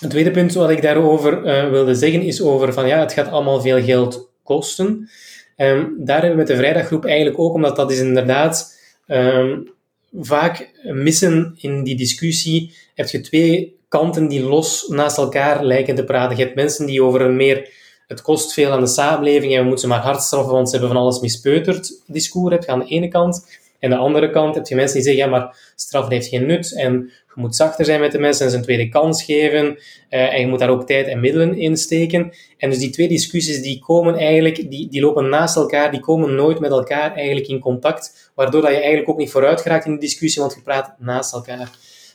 het 0.00 0.10
tweede 0.10 0.30
punt 0.30 0.54
wat 0.54 0.70
ik 0.70 0.82
daarover 0.82 1.42
wilde 1.70 1.94
zeggen 1.94 2.22
is 2.22 2.42
over 2.42 2.72
van 2.72 2.86
ja, 2.86 3.00
het 3.00 3.12
gaat 3.12 3.30
allemaal 3.30 3.60
veel 3.60 3.82
geld 3.82 4.30
kosten. 4.42 5.08
Um, 5.56 5.94
daar 5.98 6.20
hebben 6.20 6.30
we 6.30 6.36
met 6.36 6.46
de 6.46 6.56
vrijdaggroep 6.56 7.04
eigenlijk 7.04 7.38
ook, 7.38 7.54
omdat 7.54 7.76
dat 7.76 7.90
is 7.90 7.98
inderdaad 7.98 8.78
um, 9.06 9.70
vaak 10.12 10.70
missen 10.82 11.54
in 11.60 11.82
die 11.84 11.96
discussie, 11.96 12.74
heb 12.94 13.08
je 13.08 13.20
twee 13.20 13.78
kanten 13.88 14.28
die 14.28 14.42
los 14.42 14.88
naast 14.88 15.16
elkaar 15.16 15.64
lijken 15.64 15.94
te 15.94 16.04
praten. 16.04 16.36
Je 16.36 16.42
hebt 16.42 16.54
mensen 16.54 16.86
die 16.86 17.02
over 17.02 17.20
een 17.20 17.36
meer 17.36 17.68
het 18.06 18.22
kost 18.22 18.52
veel 18.52 18.70
aan 18.70 18.80
de 18.80 18.86
samenleving 18.86 19.52
en 19.52 19.58
we 19.58 19.64
moeten 19.64 19.80
ze 19.80 19.86
maar 19.86 20.02
hard 20.02 20.22
straffen, 20.22 20.52
want 20.52 20.70
ze 20.70 20.76
hebben 20.76 20.94
van 20.94 21.02
alles 21.02 21.20
mispeuterd 21.20 22.02
discours 22.06 22.52
hebt 22.52 22.64
je 22.64 22.70
aan 22.70 22.78
de 22.78 22.84
ene 22.84 23.08
kant. 23.08 23.46
En 23.80 23.90
de 23.90 23.96
andere 23.96 24.30
kant 24.30 24.54
heb 24.54 24.66
je 24.66 24.74
mensen 24.74 24.96
die 24.96 25.04
zeggen, 25.04 25.24
ja, 25.24 25.30
maar 25.30 25.72
straf 25.74 26.08
heeft 26.08 26.26
geen 26.26 26.46
nut 26.46 26.76
en 26.76 27.10
je 27.34 27.40
moet 27.40 27.56
zachter 27.56 27.84
zijn 27.84 28.00
met 28.00 28.12
de 28.12 28.18
mensen 28.18 28.44
en 28.44 28.50
ze 28.50 28.56
een 28.56 28.62
tweede 28.62 28.88
kans 28.88 29.24
geven 29.24 29.66
uh, 29.66 30.34
en 30.34 30.40
je 30.40 30.46
moet 30.46 30.58
daar 30.58 30.70
ook 30.70 30.86
tijd 30.86 31.06
en 31.06 31.20
middelen 31.20 31.56
in 31.58 31.76
steken. 31.76 32.32
En 32.56 32.70
dus 32.70 32.78
die 32.78 32.90
twee 32.90 33.08
discussies 33.08 33.62
die 33.62 33.78
komen 33.78 34.14
eigenlijk, 34.14 34.70
die, 34.70 34.88
die 34.88 35.00
lopen 35.00 35.28
naast 35.28 35.56
elkaar, 35.56 35.90
die 35.90 36.00
komen 36.00 36.34
nooit 36.34 36.60
met 36.60 36.70
elkaar 36.70 37.14
eigenlijk 37.14 37.46
in 37.46 37.58
contact, 37.58 38.30
waardoor 38.34 38.60
dat 38.60 38.70
je 38.70 38.76
eigenlijk 38.76 39.08
ook 39.08 39.18
niet 39.18 39.30
vooruit 39.30 39.60
geraakt 39.60 39.86
in 39.86 39.92
de 39.92 40.00
discussie, 40.00 40.40
want 40.40 40.54
je 40.54 40.62
praat 40.62 40.94
naast 40.98 41.32
elkaar. 41.32 41.70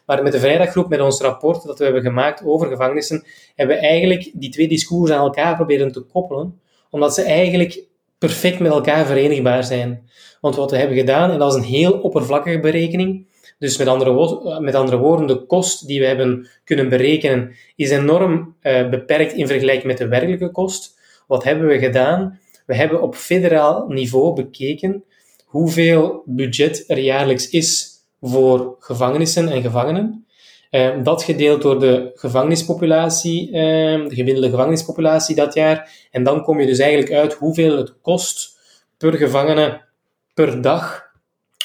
Maar 0.06 0.24
met 0.24 0.32
de 0.32 0.40
vrijdaggroep, 0.40 0.90
met 0.90 1.02
ons 1.02 1.22
rapport 1.22 1.64
dat 1.64 1.78
we 1.78 1.84
hebben 1.84 2.02
gemaakt 2.02 2.46
over 2.46 2.68
gevangenissen, 2.68 3.24
hebben 3.56 3.76
we 3.76 3.82
eigenlijk 3.82 4.32
die 4.34 4.50
twee 4.50 4.68
discoursen 4.68 5.16
aan 5.16 5.24
elkaar 5.24 5.56
proberen 5.56 5.92
te 5.92 6.02
koppelen, 6.02 6.60
omdat 6.90 7.14
ze 7.14 7.22
eigenlijk 7.22 7.84
perfect 8.18 8.60
met 8.60 8.72
elkaar 8.72 9.06
verenigbaar 9.06 9.64
zijn. 9.64 10.10
Want 10.42 10.56
wat 10.56 10.72
we 10.72 10.78
hebben 10.78 10.98
gedaan, 10.98 11.32
en 11.32 11.40
dat 11.40 11.52
is 11.52 11.58
een 11.58 11.70
heel 11.70 11.92
oppervlakkige 11.92 12.60
berekening, 12.60 13.28
dus 13.60 13.78
met 13.78 13.88
andere, 13.88 14.60
met 14.60 14.76
andere 14.76 14.98
woorden, 14.98 15.28
de 15.28 15.46
kost 15.46 15.88
die 15.88 16.00
we 16.00 16.06
hebben 16.06 16.48
kunnen 16.64 16.90
berekenen 16.90 17.56
is 17.76 17.90
enorm 17.90 18.56
uh, 18.62 18.90
beperkt 18.90 19.34
in 19.34 19.48
vergelijking 19.48 19.88
met 19.88 19.98
de 19.98 20.08
werkelijke 20.08 20.52
kost. 20.52 21.00
Wat 21.28 21.44
hebben 21.44 21.68
we 21.68 21.80
gedaan? 21.80 22.40
We 22.66 22.76
hebben 22.76 23.02
op 23.02 23.16
federaal 23.16 23.88
niveau 23.88 24.36
bekeken 24.36 25.04
hoeveel 25.46 26.24
budget 26.26 26.84
er 26.88 27.00
jaarlijks 27.00 27.50
is 27.50 27.94
voor 28.22 28.76
gevangenissen 28.80 29.50
en 29.50 29.62
gevangenen. 29.62 30.25
Uh, 30.76 31.04
dat 31.04 31.24
gedeeld 31.24 31.62
door 31.62 31.80
de 31.80 32.12
gevangenispopulatie, 32.16 33.48
uh, 33.48 33.54
de 34.08 34.16
gemiddelde 34.16 34.50
gevangenispopulatie 34.50 35.36
dat 35.36 35.54
jaar. 35.54 36.08
En 36.12 36.24
dan 36.24 36.44
kom 36.44 36.60
je 36.60 36.66
dus 36.66 36.80
eigenlijk 36.80 37.14
uit 37.14 37.34
hoeveel 37.34 37.78
het 37.78 38.02
kost 38.02 38.58
per 38.98 39.14
gevangene 39.14 39.82
per 40.34 40.62
dag 40.62 41.04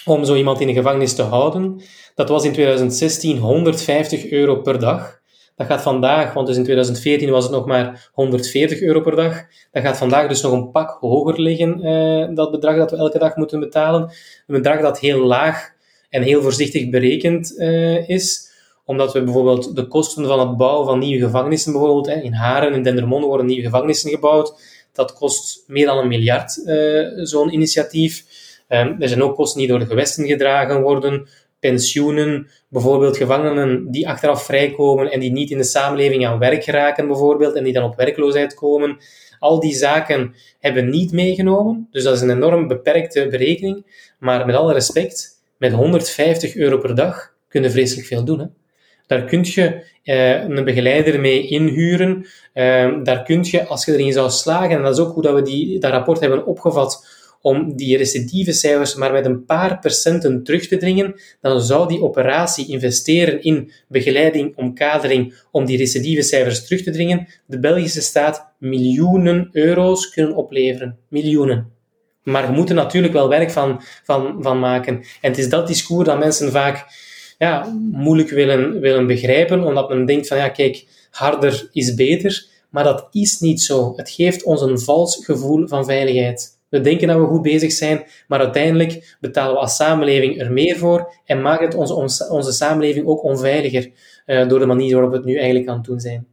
om 0.05 0.25
zo 0.25 0.35
iemand 0.35 0.61
in 0.61 0.67
de 0.67 0.73
gevangenis 0.73 1.15
te 1.15 1.23
houden. 1.23 1.83
Dat 2.15 2.29
was 2.29 2.45
in 2.45 2.53
2016 2.53 3.39
150 3.39 4.31
euro 4.31 4.61
per 4.61 4.79
dag. 4.79 5.21
Dat 5.57 5.67
gaat 5.67 5.83
vandaag, 5.83 6.33
want 6.33 6.47
dus 6.47 6.57
in 6.57 6.65
2014 6.65 7.31
was 7.31 7.45
het 7.45 7.53
nog 7.53 7.67
maar 7.67 8.11
140 8.13 8.81
euro 8.81 9.01
per 9.01 9.17
dag. 9.17 9.43
Dat 9.73 9.83
gaat 9.83 9.97
vandaag 9.97 10.29
dus 10.29 10.43
nog 10.43 10.53
een 10.53 10.71
pak 10.71 10.97
hoger 11.01 11.41
liggen, 11.41 11.83
eh, 11.83 12.35
dat 12.35 12.51
bedrag 12.51 12.77
dat 12.77 12.91
we 12.91 12.97
elke 12.97 13.19
dag 13.19 13.37
moeten 13.37 13.61
betalen. 13.61 14.03
Een 14.03 14.57
bedrag 14.57 14.81
dat 14.81 14.99
heel 14.99 15.25
laag 15.25 15.73
en 16.09 16.23
heel 16.23 16.43
voorzichtig 16.43 16.91
berekend 16.91 17.53
uh, 17.57 18.09
is 18.09 18.50
omdat 18.91 19.13
we 19.13 19.23
bijvoorbeeld 19.23 19.77
de 19.77 19.87
kosten 19.87 20.27
van 20.27 20.39
het 20.49 20.57
bouwen 20.57 20.87
van 20.87 20.99
nieuwe 20.99 21.25
gevangenissen, 21.25 21.73
bijvoorbeeld 21.73 22.07
hè, 22.07 22.21
in 22.21 22.33
Haren 22.33 22.73
en 22.73 22.83
Dendermonde 22.83 23.27
worden 23.27 23.47
nieuwe 23.47 23.63
gevangenissen 23.63 24.11
gebouwd. 24.11 24.55
Dat 24.93 25.13
kost 25.13 25.65
meer 25.67 25.87
dan 25.87 25.99
een 25.99 26.09
miljard, 26.09 26.57
uh, 26.57 27.09
zo'n 27.25 27.53
initiatief. 27.53 28.25
Um, 28.69 28.97
er 29.01 29.09
zijn 29.09 29.23
ook 29.23 29.35
kosten 29.35 29.59
die 29.59 29.69
door 29.69 29.79
de 29.79 29.87
gewesten 29.87 30.27
gedragen 30.27 30.83
worden, 30.83 31.29
pensioenen, 31.61 32.49
bijvoorbeeld 32.69 33.17
gevangenen 33.17 33.91
die 33.91 34.09
achteraf 34.09 34.45
vrijkomen 34.45 35.11
en 35.11 35.21
die 35.21 35.33
niet 35.33 35.51
in 35.51 35.59
de 35.59 35.65
samenleving 35.65 36.27
aan 36.27 36.39
werk 36.39 36.65
geraken, 36.65 37.07
bijvoorbeeld, 37.07 37.55
en 37.55 37.65
die 37.65 37.73
dan 37.73 37.85
op 37.85 37.97
werkloosheid 37.97 38.55
komen. 38.55 38.99
Al 39.39 39.61
die 39.61 39.75
zaken 39.75 40.35
hebben 40.61 40.91
niet 40.91 41.13
meegenomen, 41.13 41.89
dus 41.91 42.05
dat 42.05 42.15
is 42.15 42.21
een 42.21 42.31
enorm 42.31 42.69
beperkte 42.69 43.27
berekening. 43.29 43.87
Maar 44.19 44.47
met 44.47 44.55
alle 44.55 44.73
respect, 44.73 45.43
met 45.57 45.73
150 45.73 46.57
euro 46.57 46.79
per 46.79 46.95
dag 46.95 47.33
kun 47.49 47.63
je 47.63 47.71
vreselijk 47.71 48.07
veel 48.07 48.25
doen. 48.25 48.59
Daar 49.11 49.25
kun 49.25 49.41
je 49.43 49.85
eh, 50.03 50.43
een 50.43 50.65
begeleider 50.65 51.21
mee 51.21 51.47
inhuren. 51.47 52.27
Uh, 52.55 53.03
daar 53.03 53.23
kun 53.23 53.45
je, 53.45 53.67
als 53.67 53.85
je 53.85 53.93
erin 53.93 54.13
zou 54.13 54.31
slagen, 54.31 54.77
en 54.77 54.83
dat 54.83 54.99
is 54.99 55.05
ook 55.05 55.15
hoe 55.15 55.23
dat 55.23 55.35
we 55.35 55.43
die, 55.43 55.79
dat 55.79 55.91
rapport 55.91 56.21
hebben 56.21 56.47
opgevat, 56.47 57.07
om 57.41 57.77
die 57.77 57.97
recidieve 57.97 58.53
cijfers 58.53 58.95
maar 58.95 59.13
met 59.13 59.25
een 59.25 59.45
paar 59.45 59.79
procenten 59.79 60.43
terug 60.43 60.67
te 60.67 60.77
dringen, 60.77 61.15
dan 61.41 61.61
zou 61.61 61.89
die 61.89 62.03
operatie 62.03 62.69
investeren 62.69 63.43
in 63.43 63.73
begeleiding, 63.89 64.57
omkadering, 64.57 65.35
om 65.51 65.65
die 65.65 65.77
recidieve 65.77 66.23
cijfers 66.23 66.67
terug 66.67 66.83
te 66.83 66.91
dringen, 66.91 67.29
de 67.47 67.59
Belgische 67.59 68.01
staat 68.01 68.53
miljoenen 68.59 69.49
euro's 69.53 70.11
kunnen 70.11 70.37
opleveren. 70.37 70.99
Miljoenen. 71.09 71.73
Maar 72.23 72.47
je 72.47 72.53
moet 72.53 72.69
er 72.69 72.75
natuurlijk 72.75 73.13
wel 73.13 73.29
werk 73.29 73.51
van, 73.51 73.81
van, 74.05 74.43
van 74.43 74.59
maken. 74.59 74.95
En 74.95 75.31
het 75.31 75.39
is 75.39 75.49
dat 75.49 75.67
discours 75.67 76.07
dat 76.07 76.19
mensen 76.19 76.51
vaak 76.51 77.09
ja, 77.41 77.73
moeilijk 77.93 78.31
willen, 78.31 78.81
willen 78.81 79.07
begrijpen, 79.07 79.65
omdat 79.65 79.89
men 79.89 80.05
denkt 80.05 80.27
van 80.27 80.37
ja, 80.37 80.49
kijk, 80.49 80.87
harder 81.11 81.69
is 81.73 81.95
beter. 81.95 82.47
Maar 82.71 82.85
dat 82.85 83.09
is 83.11 83.39
niet 83.39 83.63
zo. 83.63 83.93
Het 83.97 84.11
geeft 84.11 84.43
ons 84.43 84.61
een 84.61 84.79
vals 84.79 85.25
gevoel 85.25 85.69
van 85.69 85.85
veiligheid. 85.85 86.59
We 86.69 86.81
denken 86.81 87.09
dat 87.09 87.19
we 87.19 87.27
goed 87.27 87.43
bezig 87.43 87.73
zijn, 87.73 88.05
maar 88.29 88.39
uiteindelijk 88.39 89.17
betalen 89.21 89.55
we 89.55 89.61
als 89.61 89.77
samenleving 89.77 90.41
er 90.41 90.53
meer 90.53 90.77
voor 90.77 91.15
en 91.25 91.43
maakt 91.43 91.63
het 91.63 91.75
onze, 91.75 92.29
onze, 92.31 92.53
samenleving 92.53 93.07
ook 93.07 93.25
onveiliger 93.25 93.91
uh, 94.27 94.49
door 94.49 94.59
de 94.59 94.67
manier 94.67 94.93
waarop 94.93 95.11
we 95.11 95.17
het 95.17 95.27
nu 95.27 95.37
eigenlijk 95.37 95.69
aan 95.69 95.77
het 95.77 95.85
doen 95.85 96.01
zijn. 96.01 96.27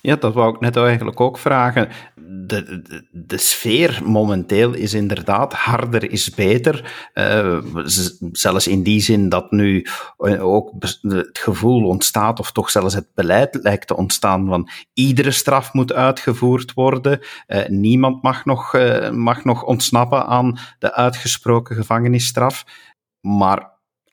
Ja, 0.00 0.16
dat 0.16 0.34
wou 0.34 0.54
ik 0.54 0.60
net 0.60 0.76
eigenlijk 0.76 1.20
ook 1.20 1.38
vragen. 1.38 1.88
De, 2.24 2.82
de, 3.10 3.38
sfeer 3.38 4.00
momenteel 4.04 4.74
is 4.74 4.94
inderdaad 4.94 5.52
harder 5.52 6.10
is 6.10 6.30
beter. 6.30 7.10
Uh, 7.14 7.58
zelfs 8.32 8.66
in 8.66 8.82
die 8.82 9.00
zin 9.00 9.28
dat 9.28 9.50
nu 9.50 9.86
eh, 10.18 10.46
ook 10.46 10.72
het 11.00 11.38
gevoel 11.38 11.86
ontstaat, 11.86 12.40
of 12.40 12.52
toch 12.52 12.70
zelfs 12.70 12.94
het 12.94 13.08
beleid 13.14 13.58
lijkt 13.62 13.86
te 13.86 13.96
ontstaan 13.96 14.46
van 14.46 14.68
iedere 14.94 15.30
straf 15.30 15.72
moet 15.72 15.92
uitgevoerd 15.92 16.72
worden. 16.72 17.20
Uh, 17.46 17.66
niemand 17.66 18.22
mag 18.22 18.44
nog, 18.44 18.72
mag 19.10 19.44
nog 19.44 19.64
ontsnappen 19.64 20.26
aan 20.26 20.58
de 20.78 20.94
uitgesproken 20.94 21.76
gevangenisstraf. 21.76 22.64
Maar 23.20 23.71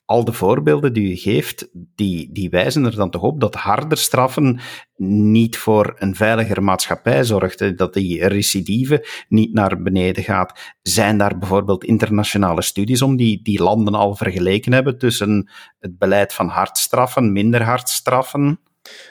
al 0.09 0.23
de 0.23 0.33
voorbeelden 0.33 0.93
die 0.93 1.11
u 1.11 1.15
geeft, 1.15 1.69
die, 1.95 2.29
die 2.31 2.49
wijzen 2.49 2.85
er 2.85 2.95
dan 2.95 3.09
toch 3.09 3.21
op 3.21 3.41
dat 3.41 3.55
harder 3.55 3.97
straffen 3.97 4.59
niet 4.95 5.57
voor 5.57 5.95
een 5.97 6.15
veiliger 6.15 6.63
maatschappij 6.63 7.23
zorgt, 7.23 7.77
dat 7.77 7.93
die 7.93 8.27
recidive 8.27 9.05
niet 9.27 9.53
naar 9.53 9.81
beneden 9.81 10.23
gaat. 10.23 10.75
Zijn 10.81 11.17
daar 11.17 11.37
bijvoorbeeld 11.37 11.83
internationale 11.83 12.61
studies 12.61 13.01
om 13.01 13.15
die, 13.15 13.39
die 13.43 13.63
landen 13.63 13.93
al 13.93 14.15
vergeleken 14.15 14.73
hebben 14.73 14.97
tussen 14.97 15.49
het 15.79 15.97
beleid 15.97 16.33
van 16.33 16.47
hard 16.47 16.77
straffen, 16.77 17.31
minder 17.31 17.63
hard 17.63 17.89
straffen? 17.89 18.59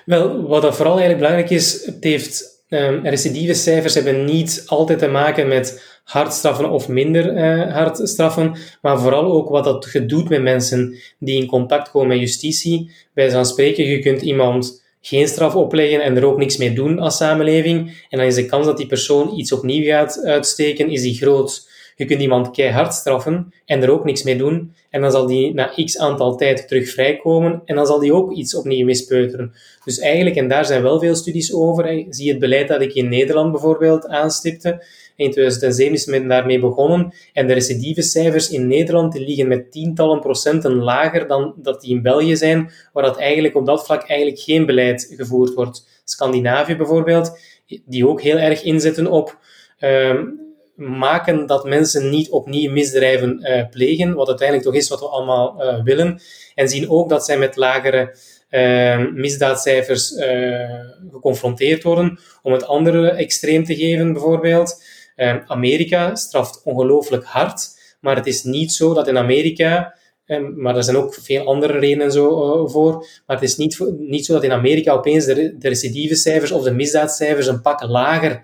Wel, 0.05 0.49
wat 0.49 0.63
dat 0.63 0.77
vooral 0.77 0.99
eigenlijk 0.99 1.21
belangrijk 1.21 1.51
is, 1.51 1.87
het 1.87 2.05
heeft 2.05 2.57
Um, 2.71 3.07
recidieve 3.07 3.55
cijfers 3.55 3.95
hebben 3.95 4.25
niet 4.25 4.63
altijd 4.67 4.99
te 4.99 5.09
maken 5.09 5.49
met 5.49 5.98
hard 6.09 6.33
straffen 6.33 6.71
of 6.71 6.89
minder 6.89 7.37
uh, 7.37 7.75
hard 7.75 8.09
straffen, 8.09 8.57
maar 8.83 9.01
vooral 9.01 9.33
ook 9.33 9.49
wat 9.49 9.65
dat 9.65 9.87
gedoet 9.87 10.29
met 10.29 10.43
mensen 10.43 10.97
die 11.19 11.41
in 11.41 11.47
contact 11.47 11.91
komen 11.91 12.09
met 12.09 12.19
justitie. 12.19 12.91
Bij 13.15 13.31
zo'n 13.31 13.45
spreken, 13.45 13.85
je 13.85 13.99
kunt 13.99 14.23
iemand 14.23 14.83
geen 15.01 15.29
straf 15.29 15.55
opleggen 15.55 16.01
en 16.01 16.17
er 16.17 16.25
ook 16.25 16.39
niks 16.39 16.57
mee 16.57 16.73
doen 16.73 16.99
als 16.99 17.17
samenleving. 17.17 18.07
En 18.11 18.19
dan 18.19 18.27
is 18.27 18.35
de 18.35 18.47
kans 18.47 18.67
dat 18.67 18.77
die 18.77 18.87
persoon 18.87 19.39
iets 19.39 19.53
opnieuw 19.53 19.85
gaat 19.85 20.25
uitsteken, 20.25 20.91
is 20.91 21.03
die 21.03 21.15
groot. 21.15 21.69
Je 21.97 22.05
kunt 22.05 22.21
iemand 22.21 22.51
keihard 22.51 22.95
straffen 22.95 23.53
en 23.67 23.83
er 23.83 23.91
ook 23.91 24.05
niks 24.05 24.23
mee 24.23 24.37
doen. 24.37 24.75
En 24.91 25.01
dan 25.01 25.11
zal 25.11 25.27
die 25.27 25.55
na 25.55 25.73
x 25.85 25.99
aantal 25.99 26.37
tijd 26.37 26.69
terug 26.69 26.91
vrijkomen 26.91 27.63
en 27.65 27.75
dan 27.75 27.87
zal 27.87 27.99
die 27.99 28.13
ook 28.13 28.33
iets 28.33 28.55
opnieuw 28.55 28.85
mispeuteren. 28.85 29.53
Dus 29.85 29.99
eigenlijk, 29.99 30.37
en 30.37 30.49
daar 30.49 30.65
zijn 30.65 30.83
wel 30.83 31.01
veel 31.01 31.15
studies 31.15 31.55
over, 31.55 32.05
zie 32.11 32.29
het 32.31 32.39
beleid 32.39 32.69
dat 32.69 32.81
ik 32.81 32.95
in 32.95 33.09
Nederland 33.09 33.53
bijvoorbeeld 33.53 34.07
aanstipte. 34.07 34.85
In 35.19 35.31
2007 35.31 35.95
is 35.95 36.07
men 36.07 36.29
daarmee 36.29 36.59
begonnen 36.59 37.15
en 37.33 37.47
de 37.47 37.53
recidieve 37.53 38.03
cijfers 38.03 38.51
in 38.51 38.67
Nederland 38.67 39.13
die 39.13 39.27
liggen 39.27 39.49
met 39.49 39.73
tientallen 39.73 40.21
procenten 40.21 40.75
lager 40.75 41.27
dan 41.27 41.55
dat 41.57 41.81
die 41.81 41.91
in 41.91 42.03
België 42.03 42.37
zijn, 42.37 42.71
waar 42.93 43.03
dat 43.03 43.19
eigenlijk 43.19 43.55
op 43.55 43.67
dat 43.67 43.87
vlak 43.87 44.03
eigenlijk 44.03 44.41
geen 44.41 44.67
beleid 44.67 45.15
gevoerd 45.17 45.55
wordt. 45.55 46.03
Scandinavië 46.05 46.77
bijvoorbeeld, 46.77 47.39
die 47.85 48.09
ook 48.09 48.21
heel 48.21 48.37
erg 48.37 48.63
inzetten 48.63 49.07
op 49.07 49.39
uh, 49.81 50.21
maken 50.75 51.47
dat 51.47 51.65
mensen 51.65 52.11
niet 52.11 52.31
opnieuw 52.31 52.71
misdrijven 52.71 53.41
uh, 53.43 53.69
plegen, 53.71 54.15
wat 54.15 54.29
uiteindelijk 54.29 54.69
toch 54.69 54.77
is 54.77 54.89
wat 54.89 55.01
we 55.01 55.07
allemaal 55.07 55.57
uh, 55.61 55.83
willen. 55.83 56.21
En 56.55 56.69
zien 56.69 56.91
ook 56.91 57.09
dat 57.09 57.25
zij 57.25 57.39
met 57.39 57.57
lagere 57.57 58.17
uh, 58.51 59.13
misdaadcijfers 59.13 60.15
geconfronteerd 61.11 61.83
worden. 61.83 62.19
Om 62.43 62.53
het 62.53 62.67
andere 62.67 63.11
extreem 63.11 63.65
te 63.65 63.77
geven, 63.77 64.13
bijvoorbeeld. 64.13 64.83
Amerika 65.47 66.15
straft 66.15 66.63
ongelooflijk 66.65 67.25
hard, 67.25 67.69
maar 68.01 68.17
het 68.17 68.27
is 68.27 68.43
niet 68.43 68.73
zo 68.73 68.95
dat 68.95 69.09
in 69.09 69.19
Amerika 69.19 69.97
maar 70.57 70.77
er 70.77 70.85
zijn 70.85 70.97
ook 70.97 71.15
veel 71.15 71.47
andere 71.47 71.79
redenen 71.79 72.13
zo, 72.13 72.67
voor. 72.67 73.07
Maar 73.27 73.37
het 73.37 73.45
is 73.45 73.57
niet, 73.57 73.79
niet 73.99 74.25
zo 74.25 74.33
dat 74.33 74.45
in 74.45 74.53
Amerika 74.53 74.93
opeens 74.93 75.25
de, 75.25 75.59
de 75.59 75.69
recidieve 75.69 76.15
cijfers 76.15 76.51
of 76.51 76.63
de 76.63 76.71
misdaadcijfers 76.71 77.47
een 77.47 77.63
pak 77.63 77.83
lager 77.83 78.43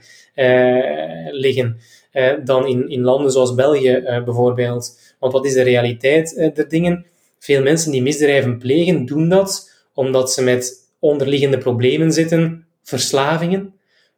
liggen. 1.31 1.79
Eh, 2.15 2.33
dan 2.45 2.67
in, 2.67 2.89
in 2.89 3.03
landen 3.03 3.31
zoals 3.31 3.55
België 3.55 3.93
eh, 3.93 4.25
bijvoorbeeld. 4.25 4.99
Want 5.19 5.33
wat 5.33 5.45
is 5.45 5.53
de 5.53 5.63
realiteit 5.63 6.37
eh, 6.37 6.55
der 6.55 6.69
dingen? 6.69 7.07
Veel 7.39 7.63
mensen 7.63 7.93
die 7.93 8.03
misdrijven 8.03 8.59
plegen, 8.59 9.05
doen 9.05 9.29
dat 9.29 9.73
omdat 9.95 10.33
ze 10.33 10.43
met 10.43 10.93
onderliggende 10.99 11.59
problemen 11.59 12.13
zitten, 12.13 12.67
verslavingen. 12.83 13.75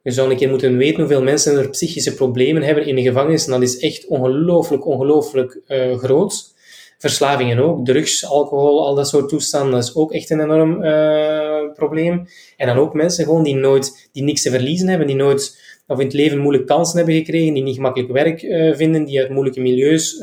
Je 0.06 0.12
zou 0.12 0.30
een 0.30 0.36
keer 0.36 0.48
moeten 0.48 0.76
weten 0.76 0.98
hoeveel 0.98 1.22
mensen 1.22 1.58
er 1.58 1.70
psychische 1.70 2.14
problemen 2.14 2.62
hebben 2.62 2.86
in 2.86 2.94
de 2.94 3.02
gevangenis. 3.02 3.44
En 3.44 3.50
dat 3.50 3.62
is 3.62 3.78
echt 3.78 4.06
ongelooflijk, 4.06 4.86
ongelooflijk 4.86 5.60
uh, 5.68 5.96
groot. 5.96 6.54
Verslavingen 6.98 7.58
ook, 7.58 7.84
drugs, 7.84 8.26
alcohol, 8.26 8.86
al 8.86 8.94
dat 8.94 9.08
soort 9.08 9.28
toestanden, 9.28 9.70
dat 9.70 9.82
is 9.82 9.94
ook 9.94 10.12
echt 10.12 10.30
een 10.30 10.40
enorm 10.40 10.84
uh, 10.84 11.72
probleem. 11.74 12.26
En 12.56 12.66
dan 12.66 12.76
ook 12.76 12.94
mensen 12.94 13.24
gewoon 13.24 13.42
die 13.42 13.54
nooit, 13.54 14.08
die 14.12 14.22
niks 14.22 14.42
te 14.42 14.50
verliezen 14.50 14.88
hebben, 14.88 15.06
die 15.06 15.16
nooit 15.16 15.60
of 15.86 15.98
in 15.98 16.04
het 16.04 16.14
leven 16.14 16.38
moeilijke 16.38 16.66
kansen 16.66 16.96
hebben 16.96 17.14
gekregen, 17.14 17.54
die 17.54 17.62
niet 17.62 17.74
gemakkelijk 17.74 18.12
werk 18.12 18.42
uh, 18.42 18.74
vinden, 18.74 19.04
die 19.04 19.20
uit 19.20 19.30
moeilijke 19.30 19.60
milieus 19.60 20.22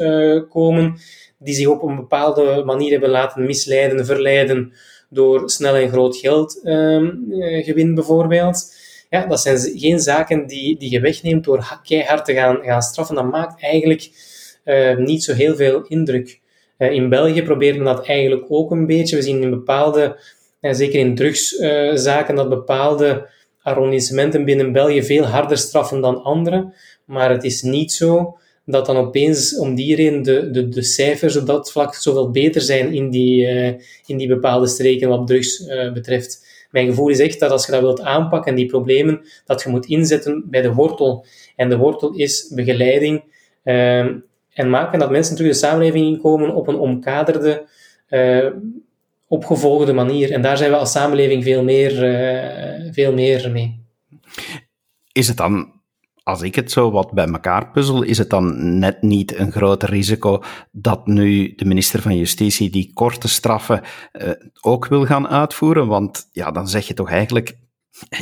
komen, 0.49 0.95
die 1.39 1.53
zich 1.53 1.67
op 1.67 1.83
een 1.83 1.95
bepaalde 1.95 2.63
manier 2.65 2.91
hebben 2.91 3.09
laten 3.09 3.45
misleiden, 3.45 4.05
verleiden 4.05 4.73
door 5.09 5.49
snel 5.49 5.75
en 5.75 5.89
groot 5.89 6.17
geld 6.17 6.59
uh, 6.63 7.63
gewin 7.63 7.95
bijvoorbeeld. 7.95 8.81
Ja, 9.13 9.25
dat 9.25 9.41
zijn 9.41 9.57
geen 9.59 9.99
zaken 9.99 10.47
die, 10.47 10.77
die 10.77 10.91
je 10.91 10.99
wegneemt 10.99 11.43
door 11.43 11.79
keihard 11.83 12.25
te 12.25 12.33
gaan, 12.33 12.59
gaan 12.63 12.81
straffen. 12.81 13.15
Dat 13.15 13.31
maakt 13.31 13.61
eigenlijk 13.61 14.11
niet 14.97 15.23
zo 15.23 15.33
heel 15.33 15.55
veel 15.55 15.85
indruk. 15.87 16.39
in 16.77 17.09
België 17.09 17.43
proberen 17.43 17.77
we 17.79 17.83
dat 17.83 18.05
eigenlijk 18.05 18.45
ook 18.47 18.71
een 18.71 18.85
beetje. 18.85 19.15
We 19.15 19.21
zien 19.21 19.41
in 19.41 19.49
bepaalde, 19.49 20.19
zeker 20.61 20.99
in 20.99 21.15
drugszaken, 21.15 22.35
dat 22.35 22.49
bepaalde 22.49 23.29
arrondissementen 23.61 24.45
binnen 24.45 24.71
België 24.71 25.03
veel 25.03 25.23
harder 25.23 25.57
straffen 25.57 26.01
dan 26.01 26.23
andere. 26.23 26.73
Maar 27.05 27.29
het 27.29 27.43
is 27.43 27.61
niet 27.61 27.91
zo 27.91 28.37
dat 28.65 28.85
dan 28.85 28.97
opeens 28.97 29.57
om 29.57 29.75
die 29.75 29.95
reden 29.95 30.23
de, 30.23 30.51
de, 30.51 30.69
de 30.69 30.83
cijfers 30.83 31.37
op 31.37 31.45
dat 31.45 31.71
vlak 31.71 31.95
zoveel 31.95 32.31
beter 32.31 32.61
zijn 32.61 32.93
in 32.93 33.09
die, 33.09 33.45
in 34.05 34.17
die 34.17 34.27
bepaalde 34.27 34.67
streken 34.67 35.09
wat 35.09 35.27
drugs 35.27 35.65
betreft. 35.93 36.52
Mijn 36.73 36.87
gevoel 36.87 37.09
is 37.09 37.19
echt 37.19 37.39
dat 37.39 37.51
als 37.51 37.65
je 37.65 37.71
dat 37.71 37.81
wilt 37.81 38.01
aanpakken, 38.01 38.55
die 38.55 38.65
problemen, 38.65 39.21
dat 39.45 39.61
je 39.61 39.69
moet 39.69 39.85
inzetten 39.85 40.43
bij 40.49 40.61
de 40.61 40.73
wortel. 40.73 41.25
En 41.55 41.69
de 41.69 41.77
wortel 41.77 42.13
is 42.13 42.51
begeleiding 42.55 43.23
uh, 43.63 43.99
en 44.53 44.69
maken 44.69 44.99
dat 44.99 45.11
mensen 45.11 45.35
terug 45.35 45.51
de 45.51 45.57
samenleving 45.57 46.05
inkomen 46.05 46.55
op 46.55 46.67
een 46.67 46.79
omkaderde, 46.79 47.67
opgevolgde 49.27 49.93
manier. 49.93 50.31
En 50.31 50.41
daar 50.41 50.57
zijn 50.57 50.71
we 50.71 50.77
als 50.77 50.91
samenleving 50.91 51.43
veel 51.43 51.63
meer, 51.63 51.91
uh, 51.91 52.91
veel 52.93 53.13
meer 53.13 53.51
mee. 53.51 53.79
Is 55.11 55.27
het 55.27 55.37
dan, 55.37 55.81
als 56.23 56.41
ik 56.41 56.55
het 56.55 56.71
zo 56.71 56.91
wat 56.91 57.11
bij 57.11 57.27
elkaar 57.27 57.71
puzzel, 57.71 58.01
is 58.01 58.17
het 58.17 58.29
dan 58.29 58.77
net 58.79 59.01
niet 59.01 59.37
een 59.37 59.51
groter 59.51 59.89
risico 59.89 60.43
dat 60.71 61.07
nu 61.07 61.53
de 61.55 61.65
minister 61.65 62.01
van 62.01 62.17
Justitie 62.17 62.69
die 62.69 62.91
korte 62.93 63.27
straffen 63.27 63.81
uh, 64.13 64.29
ook 64.61 64.87
wil 64.87 65.05
gaan 65.05 65.27
uitvoeren? 65.27 65.87
Want 65.87 66.29
ja, 66.31 66.51
dan 66.51 66.67
zeg 66.67 66.87
je 66.87 66.93
toch 66.93 67.09
eigenlijk, 67.09 67.57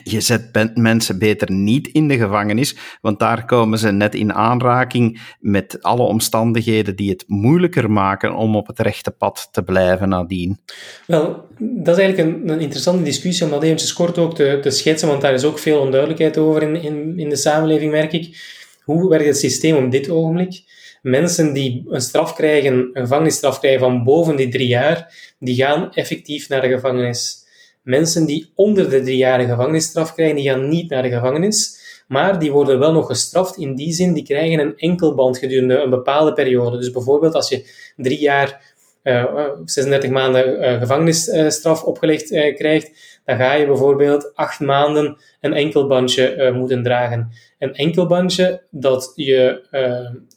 je 0.04 0.22
zet 0.22 0.76
mensen 0.76 1.20
beter 1.20 1.52
niet 1.52 1.88
in 1.88 2.08
de 2.08 2.18
gevangenis, 2.18 2.76
want 3.02 3.20
daar 3.20 3.46
komen 3.46 3.80
ze 3.80 3.92
net 3.92 4.16
in 4.16 4.34
aanraking 4.34 5.22
met 5.40 5.78
alle 5.82 6.04
omstandigheden 6.04 6.96
die 6.96 7.10
het 7.10 7.24
moeilijker 7.28 7.92
maken 7.92 8.36
om 8.36 8.56
op 8.56 8.68
het 8.68 8.80
rechte 8.80 9.12
pad 9.12 9.50
te 9.52 9.64
blijven 9.64 10.10
nadien. 10.10 10.60
Wel, 11.08 11.48
dat 11.60 11.98
is 11.98 12.04
eigenlijk 12.04 12.36
een, 12.36 12.50
een 12.50 12.60
interessante 12.60 13.04
discussie 13.04 13.46
om 13.46 13.52
dat 13.52 13.64
eventjes 13.64 13.94
kort 13.94 14.18
ook 14.18 14.36
te, 14.36 14.60
schetsen, 14.68 15.08
want 15.08 15.22
daar 15.22 15.34
is 15.34 15.44
ook 15.44 15.60
veel 15.60 15.80
onduidelijkheid 15.80 16.38
over 16.38 16.62
in, 16.62 16.76
in, 16.76 17.20
in 17.20 17.30
de 17.30 17.36
samenleving, 17.36 17.92
merk 17.92 18.14
ik. 18.14 18.60
Hoe 18.84 19.10
werkt 19.10 19.26
het 19.26 19.38
systeem 19.38 19.86
op 19.86 19.92
dit 19.92 20.10
ogenblik? 20.10 20.64
Mensen 21.02 21.54
die 21.54 21.86
een 21.90 22.02
straf 22.02 22.36
krijgen, 22.36 22.74
een 22.74 23.02
gevangenisstraf 23.02 23.60
krijgen 23.60 23.80
van 23.80 24.04
boven 24.04 24.36
die 24.36 24.50
drie 24.50 24.68
jaar, 24.68 25.14
die 25.40 25.56
gaan 25.56 25.94
effectief 25.94 26.50
naar 26.50 26.62
de 26.62 26.68
gevangenis. 26.68 27.41
Mensen 27.82 28.26
die 28.26 28.52
onder 28.56 28.90
de 28.90 29.02
drie 29.02 29.18
jaar 29.18 29.40
gevangenisstraf 29.40 30.14
krijgen, 30.14 30.36
die 30.36 30.50
gaan 30.50 30.70
niet 30.70 30.90
naar 30.90 31.04
de 31.04 31.10
gevangenis. 31.10 31.80
Maar 32.08 32.40
die 32.40 32.52
worden 32.52 32.80
wel 32.80 32.92
nog 32.92 33.08
gestraft 33.08 33.58
in 33.58 33.76
die 33.76 33.94
zin, 33.94 34.14
die 34.14 34.24
krijgen 34.24 34.60
een 34.60 34.78
enkelband 34.78 35.38
gedurende 35.38 35.78
een 35.78 35.90
bepaalde 35.90 36.34
periode. 36.34 36.78
Dus 36.78 36.92
bijvoorbeeld 36.92 37.34
als 37.34 37.50
je 37.50 37.92
drie 37.96 38.20
jaar, 38.20 38.74
uh, 39.04 39.26
36 39.66 40.10
maanden 40.10 40.64
uh, 40.64 40.80
gevangenisstraf 40.80 41.84
opgelegd 41.84 42.28
krijgt, 42.56 43.20
dan 43.26 43.38
ga 43.38 43.54
je 43.54 43.66
bijvoorbeeld 43.66 44.36
acht 44.36 44.60
maanden 44.60 45.18
een 45.42 45.54
enkelbandje 45.54 46.52
moeten 46.54 46.84
dragen. 46.84 47.32
Een 47.60 47.74
enkelbandje 47.74 48.64
dat 48.70 49.12
je 49.16 49.68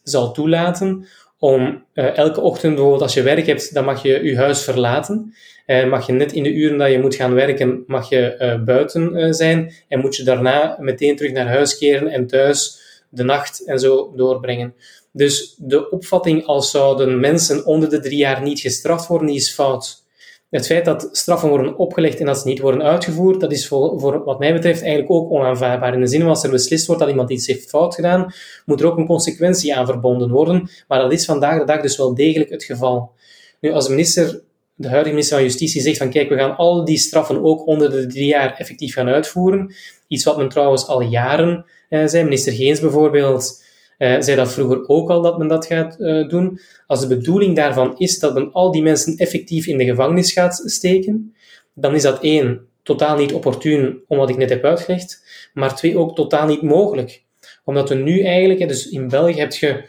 zal 0.02 0.33
toelaten 0.33 1.07
om 1.38 1.85
elke 1.94 2.40
ochtend 2.40 2.72
bijvoorbeeld 2.74 3.02
als 3.02 3.14
je 3.14 3.22
werk 3.22 3.46
hebt, 3.46 3.74
dan 3.74 3.85
mag 3.85 4.02
je 4.02 4.24
je 4.24 4.37
huis 4.37 4.62
verlaten. 4.62 5.35
Uh, 5.66 5.90
mag 5.90 6.07
je 6.07 6.12
net 6.12 6.33
in 6.33 6.42
de 6.42 6.53
uren 6.53 6.79
dat 6.79 6.90
je 6.90 7.00
moet 7.00 7.14
gaan 7.14 7.35
werken, 7.35 7.85
mag 7.87 8.09
je 8.09 8.37
uh, 8.40 8.64
buiten 8.64 9.16
uh, 9.16 9.33
zijn 9.33 9.72
en 9.88 10.00
moet 10.00 10.16
je 10.16 10.22
daarna 10.22 10.77
meteen 10.81 11.16
terug 11.16 11.33
naar 11.33 11.46
huis 11.46 11.79
keren 11.79 12.09
en 12.09 12.27
thuis 12.27 12.83
de 13.09 13.22
nacht 13.22 13.64
en 13.64 13.79
zo 13.79 14.12
doorbrengen. 14.16 14.74
Dus 15.12 15.55
de 15.59 15.90
opvatting 15.90 16.44
als 16.44 16.70
zouden 16.70 17.20
mensen 17.20 17.66
onder 17.66 17.90
de 17.90 18.00
drie 18.00 18.18
jaar 18.18 18.42
niet 18.42 18.61
gestraft 18.61 19.07
worden, 19.07 19.27
die 19.27 19.37
is 19.37 19.53
fout. 19.53 20.03
Het 20.50 20.66
feit 20.66 20.85
dat 20.85 21.09
straffen 21.12 21.48
worden 21.48 21.77
opgelegd 21.77 22.20
en 22.20 22.27
dat 22.27 22.38
ze 22.38 22.48
niet 22.48 22.59
worden 22.59 22.83
uitgevoerd, 22.83 23.40
dat 23.40 23.53
is 23.53 23.68
voor, 23.68 24.00
voor 24.00 24.24
wat 24.24 24.38
mij 24.38 24.53
betreft 24.53 24.83
eigenlijk 24.83 25.12
ook 25.12 25.31
onaanvaardbaar. 25.31 25.94
In 25.94 26.00
de 26.00 26.07
zin 26.07 26.20
van 26.20 26.29
als 26.29 26.44
er 26.44 26.50
beslist 26.50 26.87
wordt 26.87 27.00
dat 27.00 27.11
iemand 27.11 27.31
iets 27.31 27.46
heeft 27.46 27.68
fout 27.68 27.94
gedaan, 27.94 28.33
moet 28.64 28.81
er 28.81 28.87
ook 28.87 28.96
een 28.96 29.07
consequentie 29.07 29.77
aan 29.77 29.87
verbonden 29.87 30.31
worden. 30.31 30.70
Maar 30.88 31.00
dat 31.00 31.12
is 31.12 31.24
vandaag 31.24 31.59
de 31.59 31.64
dag 31.64 31.81
dus 31.81 31.96
wel 31.96 32.14
degelijk 32.14 32.50
het 32.50 32.64
geval. 32.64 33.12
Nu, 33.61 33.72
als 33.72 33.88
minister, 33.88 34.42
de 34.74 34.88
huidige 34.88 35.14
minister 35.14 35.37
van 35.37 35.46
Justitie 35.46 35.80
zegt 35.80 35.98
van 35.98 36.10
kijk, 36.10 36.28
we 36.28 36.37
gaan 36.37 36.56
al 36.56 36.84
die 36.84 36.98
straffen 36.98 37.44
ook 37.44 37.66
onder 37.66 37.90
de 37.90 38.06
drie 38.06 38.26
jaar 38.26 38.54
effectief 38.58 38.94
gaan 38.94 39.08
uitvoeren. 39.08 39.74
Iets 40.08 40.24
wat 40.24 40.37
men 40.37 40.48
trouwens 40.48 40.87
al 40.87 41.00
jaren 41.00 41.64
eh, 41.88 42.06
zei. 42.06 42.24
Minister 42.24 42.52
Geens 42.52 42.80
bijvoorbeeld 42.80 43.62
uh, 43.98 44.20
zei 44.20 44.37
dat 44.37 44.52
vroeger 44.52 44.88
ook 44.88 45.10
al 45.10 45.22
dat 45.22 45.38
men 45.38 45.48
dat 45.48 45.66
gaat 45.66 45.96
uh, 45.98 46.28
doen. 46.28 46.60
Als 46.87 47.00
de 47.00 47.06
bedoeling 47.06 47.56
daarvan 47.56 47.94
is 47.98 48.18
dat 48.18 48.34
men 48.34 48.52
al 48.52 48.72
die 48.72 48.82
mensen 48.82 49.16
effectief 49.16 49.66
in 49.66 49.78
de 49.78 49.84
gevangenis 49.84 50.32
gaat 50.32 50.62
steken, 50.64 51.34
dan 51.74 51.94
is 51.94 52.02
dat 52.02 52.22
één, 52.22 52.66
totaal 52.82 53.16
niet 53.16 53.32
opportun, 53.32 54.02
om 54.08 54.18
wat 54.18 54.28
ik 54.28 54.37
net 54.37 54.48
heb 54.48 54.64
uitgelegd, 54.64 55.22
maar 55.52 55.76
twee, 55.76 55.98
ook 55.98 56.14
totaal 56.14 56.46
niet 56.46 56.62
mogelijk. 56.62 57.22
Omdat 57.64 57.88
we 57.88 57.94
nu 57.94 58.22
eigenlijk, 58.22 58.68
dus 58.68 58.88
in 58.88 59.08
België 59.08 59.38
heb 59.38 59.52
je 59.52 59.84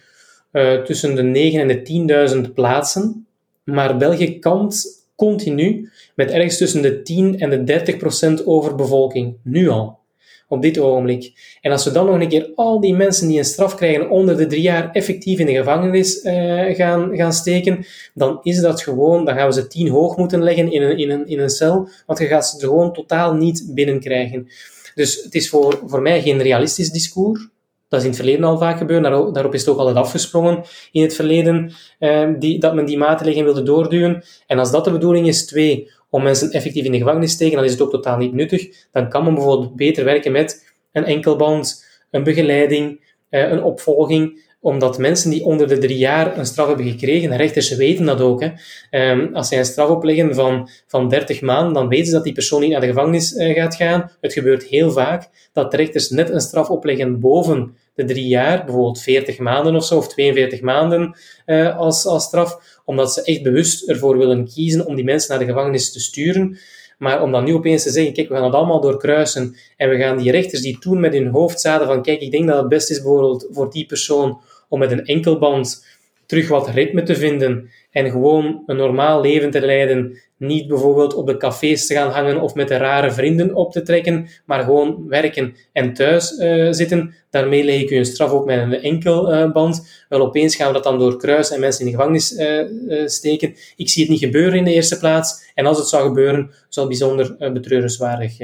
uh, 0.51 0.81
tussen 0.81 1.15
de 1.15 1.23
9 1.23 1.59
en 1.59 1.67
de 1.67 2.43
10.000 2.47 2.53
plaatsen, 2.53 3.27
maar 3.65 3.97
België 3.97 4.39
kampt 4.39 5.05
continu 5.15 5.89
met 6.15 6.31
ergens 6.31 6.57
tussen 6.57 6.81
de 6.81 7.01
10 7.01 7.39
en 7.39 7.49
de 7.49 7.63
30 7.63 7.97
procent 7.97 8.45
overbevolking, 8.45 9.35
nu 9.43 9.69
al 9.69 10.03
op 10.47 10.61
dit 10.61 10.79
ogenblik. 10.79 11.57
En 11.61 11.71
als 11.71 11.85
we 11.85 11.91
dan 11.91 12.05
nog 12.05 12.19
een 12.19 12.27
keer 12.27 12.51
al 12.55 12.79
die 12.79 12.93
mensen 12.93 13.27
die 13.27 13.37
een 13.37 13.45
straf 13.45 13.75
krijgen 13.75 14.09
onder 14.09 14.37
de 14.37 14.47
drie 14.47 14.61
jaar 14.61 14.91
effectief 14.91 15.39
in 15.39 15.45
de 15.45 15.53
gevangenis 15.53 16.23
uh, 16.23 16.75
gaan, 16.75 17.15
gaan 17.15 17.33
steken, 17.33 17.85
dan 18.13 18.39
is 18.43 18.59
dat 18.59 18.81
gewoon, 18.81 19.25
dan 19.25 19.35
gaan 19.35 19.47
we 19.47 19.53
ze 19.53 19.67
tien 19.67 19.89
hoog 19.89 20.17
moeten 20.17 20.43
leggen 20.43 20.71
in 20.71 20.81
een, 20.81 20.97
in 20.97 21.09
een, 21.09 21.27
in 21.27 21.39
een 21.39 21.49
cel, 21.49 21.89
want 22.05 22.19
je 22.19 22.25
gaat 22.25 22.47
ze 22.47 22.59
gewoon 22.59 22.93
totaal 22.93 23.33
niet 23.33 23.69
binnenkrijgen. 23.73 24.47
Dus 24.95 25.23
het 25.23 25.35
is 25.35 25.49
voor, 25.49 25.81
voor 25.85 26.01
mij 26.01 26.21
geen 26.21 26.41
realistisch 26.41 26.91
discours. 26.91 27.47
Dat 27.87 27.99
is 27.99 28.05
in 28.05 28.11
het 28.11 28.21
verleden 28.21 28.45
al 28.45 28.57
vaak 28.57 28.77
gebeurd, 28.77 29.03
daarop 29.03 29.53
is 29.53 29.59
het 29.59 29.69
ook 29.69 29.77
altijd 29.77 29.95
afgesprongen 29.95 30.63
in 30.91 31.01
het 31.01 31.15
verleden, 31.15 31.71
uh, 31.99 32.29
die, 32.39 32.59
dat 32.59 32.73
men 32.73 32.85
die 32.85 32.97
maatregelen 32.97 33.45
wilde 33.45 33.63
doorduwen. 33.63 34.23
En 34.47 34.59
als 34.59 34.71
dat 34.71 34.85
de 34.85 34.91
bedoeling 34.91 35.27
is, 35.27 35.45
twee, 35.45 35.91
om 36.09 36.23
mensen 36.23 36.51
effectief 36.51 36.85
in 36.85 36.91
de 36.91 36.97
gevangenis 36.97 37.29
te 37.29 37.35
steken, 37.35 37.55
dan 37.55 37.65
is 37.65 37.71
het 37.71 37.81
ook 37.81 37.89
totaal 37.89 38.17
niet 38.17 38.33
nuttig. 38.33 38.87
Dan 38.91 39.09
kan 39.09 39.23
men 39.23 39.33
bijvoorbeeld 39.33 39.75
beter 39.75 40.03
werken 40.03 40.31
met 40.31 40.73
een 40.91 41.03
enkelband, 41.03 41.85
een 42.11 42.23
begeleiding, 42.23 43.13
eh, 43.29 43.51
een 43.51 43.63
opvolging, 43.63 44.44
omdat 44.65 44.97
mensen 44.97 45.29
die 45.29 45.43
onder 45.43 45.67
de 45.67 45.77
drie 45.77 45.97
jaar 45.97 46.37
een 46.37 46.45
straf 46.45 46.67
hebben 46.67 46.89
gekregen, 46.89 47.37
rechters 47.37 47.75
weten 47.75 48.05
dat 48.05 48.21
ook. 48.21 48.41
Hè. 48.41 48.49
Ehm, 48.89 49.33
als 49.33 49.47
zij 49.47 49.57
een 49.57 49.65
straf 49.65 49.89
opleggen 49.89 50.35
van, 50.35 50.69
van 50.87 51.09
30 51.09 51.41
maanden, 51.41 51.73
dan 51.73 51.87
weten 51.87 52.05
ze 52.05 52.11
dat 52.11 52.23
die 52.23 52.33
persoon 52.33 52.61
niet 52.61 52.71
naar 52.71 52.81
de 52.81 52.87
gevangenis 52.87 53.35
eh, 53.35 53.55
gaat 53.55 53.75
gaan. 53.75 54.11
Het 54.21 54.33
gebeurt 54.33 54.63
heel 54.63 54.91
vaak 54.91 55.29
dat 55.53 55.73
rechters 55.73 56.09
net 56.09 56.29
een 56.29 56.41
straf 56.41 56.69
opleggen 56.69 57.19
boven 57.19 57.75
de 57.95 58.05
drie 58.05 58.27
jaar, 58.27 58.65
bijvoorbeeld 58.65 59.01
40 59.01 59.37
maanden 59.37 59.75
of 59.75 59.85
zo, 59.85 59.97
of 59.97 60.07
42 60.07 60.61
maanden 60.61 61.17
uh, 61.45 61.77
als, 61.77 62.05
als 62.05 62.23
straf, 62.23 62.81
omdat 62.85 63.13
ze 63.13 63.23
echt 63.23 63.43
bewust 63.43 63.89
ervoor 63.89 64.17
willen 64.17 64.47
kiezen 64.53 64.85
om 64.85 64.95
die 64.95 65.05
mensen 65.05 65.29
naar 65.29 65.45
de 65.45 65.51
gevangenis 65.53 65.91
te 65.91 65.99
sturen. 65.99 66.57
Maar 66.97 67.21
om 67.21 67.31
dan 67.31 67.43
nu 67.43 67.53
opeens 67.53 67.83
te 67.83 67.89
zeggen, 67.89 68.13
kijk, 68.13 68.27
we 68.27 68.35
gaan 68.35 68.43
het 68.43 68.53
allemaal 68.53 68.81
doorkruisen 68.81 69.55
en 69.77 69.89
we 69.89 69.97
gaan 69.97 70.17
die 70.17 70.31
rechters 70.31 70.61
die 70.61 70.79
toen 70.79 70.99
met 70.99 71.13
hun 71.13 71.27
hoofd 71.27 71.61
zaten 71.61 71.87
van, 71.87 72.01
kijk, 72.01 72.21
ik 72.21 72.31
denk 72.31 72.47
dat 72.47 72.57
het 72.57 72.67
best 72.67 72.89
is 72.89 73.01
bijvoorbeeld 73.01 73.47
voor 73.51 73.71
die 73.71 73.85
persoon 73.85 74.41
om 74.75 74.81
met 74.81 74.91
een 74.91 75.05
enkelband 75.05 75.85
terug 76.25 76.47
wat 76.47 76.69
ritme 76.69 77.03
te 77.03 77.15
vinden 77.15 77.69
en 77.91 78.11
gewoon 78.11 78.63
een 78.65 78.75
normaal 78.75 79.21
leven 79.21 79.51
te 79.51 79.65
leiden. 79.65 80.19
Niet 80.37 80.67
bijvoorbeeld 80.67 81.13
op 81.13 81.27
de 81.27 81.37
cafés 81.37 81.87
te 81.87 81.93
gaan 81.93 82.11
hangen 82.11 82.41
of 82.41 82.55
met 82.55 82.67
de 82.67 82.77
rare 82.77 83.11
vrienden 83.11 83.53
op 83.53 83.71
te 83.71 83.81
trekken, 83.81 84.27
maar 84.45 84.63
gewoon 84.63 85.07
werken 85.07 85.55
en 85.71 85.93
thuis 85.93 86.31
uh, 86.31 86.67
zitten. 86.71 87.13
Daarmee 87.29 87.63
leg 87.63 87.81
ik 87.81 87.89
u 87.89 87.95
een 87.95 88.05
straf 88.05 88.31
op 88.31 88.45
met 88.45 88.59
een 88.59 88.81
enkelband. 88.81 89.75
Uh, 89.75 90.09
Wel, 90.09 90.21
opeens 90.21 90.55
gaan 90.55 90.67
we 90.67 90.73
dat 90.73 90.83
dan 90.83 90.99
doorkruisen 90.99 91.55
en 91.55 91.61
mensen 91.61 91.85
in 91.85 91.91
de 91.91 91.97
gevangenis 91.97 92.31
uh, 92.31 93.07
steken. 93.07 93.55
Ik 93.75 93.89
zie 93.89 94.01
het 94.01 94.11
niet 94.11 94.23
gebeuren 94.23 94.57
in 94.57 94.63
de 94.63 94.73
eerste 94.73 94.99
plaats. 94.99 95.51
En 95.53 95.65
als 95.65 95.77
het 95.77 95.87
zou 95.87 96.07
gebeuren, 96.07 96.51
zou 96.69 96.87
het 96.87 96.97
bijzonder 96.97 97.51
betreurenswaardig 97.53 98.35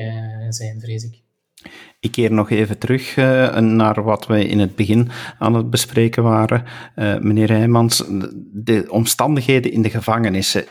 zijn, 0.49 0.79
vrees 0.79 1.03
ik. 1.03 1.30
Ik 2.01 2.11
keer 2.11 2.33
nog 2.33 2.49
even 2.49 2.77
terug 2.77 3.15
uh, 3.15 3.57
naar 3.57 4.03
wat 4.03 4.27
we 4.27 4.47
in 4.47 4.59
het 4.59 4.75
begin 4.75 5.09
aan 5.39 5.53
het 5.53 5.69
bespreken 5.69 6.23
waren. 6.23 6.63
Uh, 6.95 7.17
meneer 7.17 7.49
Heijmans, 7.49 8.03
de 8.53 8.85
omstandigheden 8.89 9.71
in 9.71 9.81
de 9.81 9.89
gevangenissen. 9.89 10.65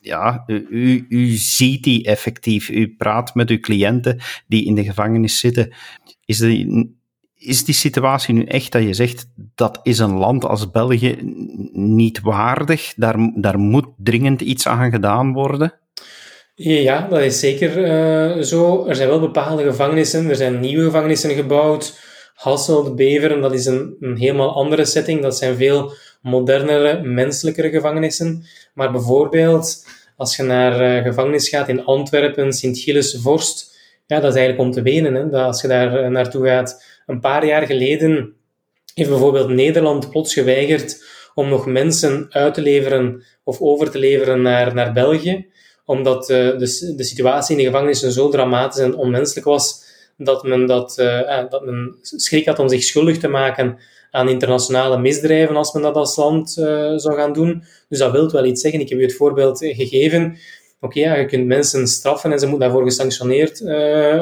Ja, 0.00 0.44
u, 0.46 1.06
u 1.08 1.26
ziet 1.28 1.84
die 1.84 2.04
effectief. 2.04 2.68
U 2.68 2.94
praat 2.98 3.34
met 3.34 3.50
uw 3.50 3.60
cliënten 3.60 4.18
die 4.46 4.64
in 4.64 4.74
de 4.74 4.84
gevangenis 4.84 5.38
zitten. 5.38 5.72
Is 6.24 6.38
die, 6.38 6.96
is 7.34 7.64
die 7.64 7.74
situatie 7.74 8.34
nu 8.34 8.44
echt 8.44 8.72
dat 8.72 8.82
je 8.82 8.94
zegt 8.94 9.28
dat 9.54 9.80
is 9.82 9.98
een 9.98 10.14
land 10.14 10.44
als 10.44 10.70
België 10.70 11.18
niet 11.72 12.20
waardig? 12.20 12.94
Daar, 12.96 13.32
daar 13.34 13.58
moet 13.58 13.86
dringend 13.96 14.40
iets 14.40 14.66
aan 14.66 14.90
gedaan 14.90 15.32
worden? 15.32 15.74
Ja, 16.58 17.06
dat 17.08 17.20
is 17.20 17.40
zeker 17.40 17.78
uh, 17.78 18.42
zo. 18.42 18.86
Er 18.86 18.94
zijn 18.94 19.08
wel 19.08 19.20
bepaalde 19.20 19.62
gevangenissen, 19.62 20.28
er 20.28 20.36
zijn 20.36 20.60
nieuwe 20.60 20.84
gevangenissen 20.84 21.30
gebouwd. 21.30 21.98
Hasselt, 22.34 22.96
Beveren, 22.96 23.40
dat 23.40 23.52
is 23.52 23.66
een, 23.66 23.96
een 24.00 24.16
helemaal 24.16 24.54
andere 24.54 24.84
setting. 24.84 25.22
Dat 25.22 25.36
zijn 25.36 25.56
veel 25.56 25.92
modernere, 26.22 27.02
menselijkere 27.02 27.70
gevangenissen. 27.70 28.44
Maar 28.74 28.92
bijvoorbeeld, 28.92 29.86
als 30.16 30.36
je 30.36 30.42
naar 30.42 30.96
uh, 30.96 31.02
gevangenis 31.02 31.48
gaat 31.48 31.68
in 31.68 31.84
Antwerpen, 31.84 32.52
Sint-Gilles, 32.52 33.18
Vorst, 33.20 33.78
ja, 34.06 34.20
dat 34.20 34.30
is 34.30 34.38
eigenlijk 34.38 34.68
om 34.68 34.74
te 34.74 34.82
wenen. 34.82 35.14
Hè? 35.14 35.28
Dat 35.28 35.44
als 35.44 35.62
je 35.62 35.68
daar 35.68 36.04
uh, 36.04 36.08
naartoe 36.08 36.46
gaat. 36.46 36.84
Een 37.06 37.20
paar 37.20 37.46
jaar 37.46 37.66
geleden 37.66 38.34
heeft 38.94 39.10
bijvoorbeeld 39.10 39.48
Nederland 39.48 40.10
plots 40.10 40.32
geweigerd 40.32 41.04
om 41.34 41.48
nog 41.48 41.66
mensen 41.66 42.26
uit 42.30 42.54
te 42.54 42.62
leveren 42.62 43.24
of 43.44 43.60
over 43.60 43.90
te 43.90 43.98
leveren 43.98 44.42
naar, 44.42 44.74
naar 44.74 44.92
België 44.92 45.54
omdat 45.86 46.30
uh, 46.30 46.36
de, 46.36 46.94
de 46.96 47.04
situatie 47.04 47.56
in 47.56 47.62
de 47.62 47.68
gevangenissen 47.68 48.12
zo 48.12 48.28
dramatisch 48.28 48.80
en 48.80 48.96
onmenselijk 48.96 49.46
was, 49.46 49.84
dat 50.16 50.42
men, 50.42 50.66
dat, 50.66 50.96
uh, 50.98 51.50
dat 51.50 51.64
men 51.64 51.96
schrik 52.00 52.46
had 52.46 52.58
om 52.58 52.68
zich 52.68 52.82
schuldig 52.82 53.18
te 53.18 53.28
maken 53.28 53.78
aan 54.10 54.28
internationale 54.28 54.98
misdrijven 54.98 55.56
als 55.56 55.72
men 55.72 55.82
dat 55.82 55.94
als 55.94 56.16
land 56.16 56.56
uh, 56.58 56.92
zou 56.96 57.14
gaan 57.14 57.32
doen. 57.32 57.64
Dus 57.88 57.98
dat 57.98 58.12
wil 58.12 58.30
wel 58.30 58.44
iets 58.44 58.60
zeggen. 58.60 58.80
Ik 58.80 58.88
heb 58.88 58.98
u 58.98 59.02
het 59.02 59.16
voorbeeld 59.16 59.58
gegeven. 59.58 60.36
Oké, 60.80 61.14
je 61.14 61.26
kunt 61.26 61.46
mensen 61.46 61.86
straffen 61.86 62.32
en 62.32 62.38
ze 62.38 62.46
moeten 62.46 62.68
daarvoor 62.68 62.86
gesanctioneerd 62.86 63.60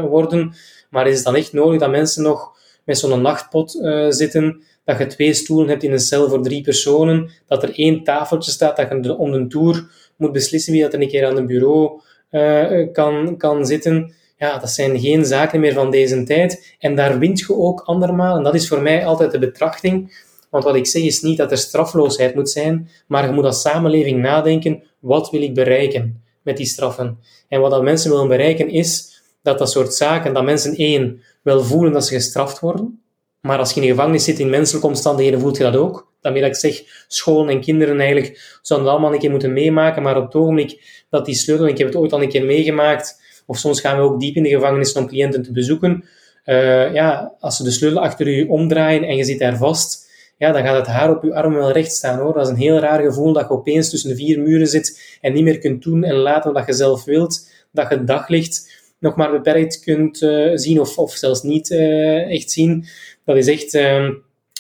worden. 0.09 0.55
Maar 0.91 1.07
is 1.07 1.15
het 1.15 1.25
dan 1.25 1.37
echt 1.37 1.53
nodig 1.53 1.81
dat 1.81 1.91
mensen 1.91 2.23
nog 2.23 2.57
met 2.85 2.99
zo'n 2.99 3.23
nachtpot 3.23 3.71
zitten, 4.09 4.63
dat 4.85 4.99
je 4.99 5.07
twee 5.07 5.35
stoelen 5.35 5.69
hebt 5.69 5.83
in 5.83 5.93
een 5.93 6.01
cel 6.01 6.29
voor 6.29 6.43
drie 6.43 6.63
personen, 6.63 7.31
dat 7.47 7.63
er 7.63 7.79
één 7.79 8.05
tafeltje 8.05 8.51
staat, 8.51 8.77
dat 8.77 8.89
je 9.05 9.17
om 9.17 9.33
de 9.33 9.47
toer 9.47 9.91
moet 10.17 10.33
beslissen 10.33 10.73
wie 10.73 10.83
dat 10.83 10.95
een 10.95 11.09
keer 11.09 11.27
aan 11.27 11.37
een 11.37 11.47
bureau 11.47 12.01
uh, 12.31 12.93
kan, 12.93 13.37
kan 13.37 13.67
zitten. 13.67 14.15
Ja, 14.37 14.59
dat 14.59 14.71
zijn 14.71 15.01
geen 15.01 15.25
zaken 15.25 15.61
meer 15.61 15.73
van 15.73 15.91
deze 15.91 16.23
tijd. 16.23 16.77
En 16.79 16.95
daar 16.97 17.19
wint 17.19 17.39
je 17.39 17.57
ook 17.57 17.81
andermaal. 17.81 18.37
En 18.37 18.43
dat 18.43 18.55
is 18.55 18.69
voor 18.69 18.83
mij 18.83 19.07
altijd 19.07 19.31
de 19.31 19.39
betrachting. 19.39 20.23
Want 20.51 20.65
wat 20.65 20.75
ik 20.75 20.87
zeg 20.87 21.03
is 21.03 21.21
niet 21.21 21.37
dat 21.37 21.51
er 21.51 21.59
strafloosheid 21.59 22.35
moet 22.35 22.51
zijn, 22.51 22.89
maar 23.07 23.27
je 23.27 23.33
moet 23.33 23.45
als 23.45 23.61
samenleving 23.61 24.21
nadenken, 24.21 24.83
wat 24.99 25.31
wil 25.31 25.43
ik 25.43 25.55
bereiken 25.55 26.23
met 26.43 26.57
die 26.57 26.67
straffen? 26.67 27.19
En 27.49 27.61
wat 27.61 27.71
dat 27.71 27.83
mensen 27.83 28.11
willen 28.11 28.29
bereiken 28.29 28.69
is 28.69 29.23
dat 29.43 29.59
dat 29.59 29.71
soort 29.71 29.95
zaken, 29.95 30.35
dat 30.35 30.45
mensen 30.45 30.75
één, 30.75 31.23
wel 31.43 31.63
voelen 31.63 31.93
dat 31.93 32.07
ze 32.07 32.15
gestraft 32.15 32.61
worden, 32.61 33.03
maar 33.41 33.59
als 33.59 33.73
je 33.73 33.81
in 33.81 33.87
de 33.87 33.93
gevangenis 33.93 34.25
zit 34.25 34.39
in 34.39 34.51
menselijke 34.51 34.87
omstandigheden, 34.87 35.41
voelt 35.41 35.57
je 35.57 35.63
dat 35.63 35.77
ook. 35.77 36.13
Daarmee 36.25 36.43
dat 36.43 36.51
ik 36.51 36.57
zeg, 36.57 37.05
scholen 37.09 37.55
en 37.55 37.61
kinderen 37.61 38.01
eigenlijk 38.01 38.59
zouden 38.63 38.91
allemaal 38.91 39.13
een 39.13 39.19
keer 39.19 39.31
moeten 39.31 39.53
meemaken. 39.53 40.03
Maar 40.03 40.17
op 40.17 40.25
het 40.25 40.35
ogenblik 40.35 41.05
dat 41.11 41.25
die 41.25 41.35
sleutel, 41.35 41.67
ik 41.67 41.79
heb 41.79 41.87
het 41.87 41.97
ooit 41.97 42.13
al 42.13 42.23
een 42.23 42.29
keer 42.29 42.45
meegemaakt, 42.45 43.21
of 43.47 43.59
soms 43.59 43.81
gaan 43.81 43.97
we 43.97 44.03
ook 44.03 44.21
diep 44.21 44.37
in 44.37 44.43
de 44.43 44.49
gevangenis 44.49 44.93
om 44.93 45.09
cliënten 45.09 45.43
te 45.43 45.53
bezoeken. 45.53 46.05
Uh, 46.47 46.93
ja, 46.93 47.35
als 47.41 47.57
ze 47.57 47.63
de 47.63 47.71
sleutel 47.71 48.01
achter 48.01 48.29
je 48.29 48.49
omdraaien 48.49 49.03
en 49.03 49.17
je 49.17 49.25
zit 49.25 49.39
daar 49.39 49.57
vast, 49.57 50.11
ja, 50.39 50.53
dan 50.53 50.63
gaat 50.63 50.77
het 50.77 50.87
haar 50.87 51.11
op 51.11 51.23
je 51.23 51.35
arm 51.35 51.55
wel 51.55 51.73
recht 51.73 51.93
staan 51.93 52.19
hoor. 52.19 52.33
Dat 52.33 52.47
is 52.47 52.53
een 52.53 52.59
heel 52.59 52.79
raar 52.79 53.03
gevoel 53.03 53.33
dat 53.33 53.49
je 53.49 53.55
opeens 53.55 53.91
tussen 53.91 54.11
de 54.11 54.17
vier 54.17 54.41
muren 54.41 54.67
zit 54.67 55.19
en 55.21 55.33
niet 55.33 55.45
meer 55.45 55.59
kunt 55.59 55.83
doen 55.83 56.05
en 56.05 56.15
laten 56.15 56.53
wat 56.53 56.67
je 56.67 56.73
zelf 56.73 57.05
wilt. 57.05 57.51
Dat 57.73 57.91
je 57.91 58.05
daglicht 58.05 58.83
nog 58.99 59.17
maar 59.17 59.31
beperkt 59.31 59.81
kunt 59.81 60.23
uh, 60.23 60.51
zien 60.55 60.81
of, 60.81 60.99
of 60.99 61.13
zelfs 61.13 61.43
niet 61.43 61.71
uh, 61.71 62.31
echt 62.31 62.51
zien. 62.51 62.87
Dat 63.25 63.37
is 63.37 63.47
echt 63.47 63.75
uh, 63.75 64.09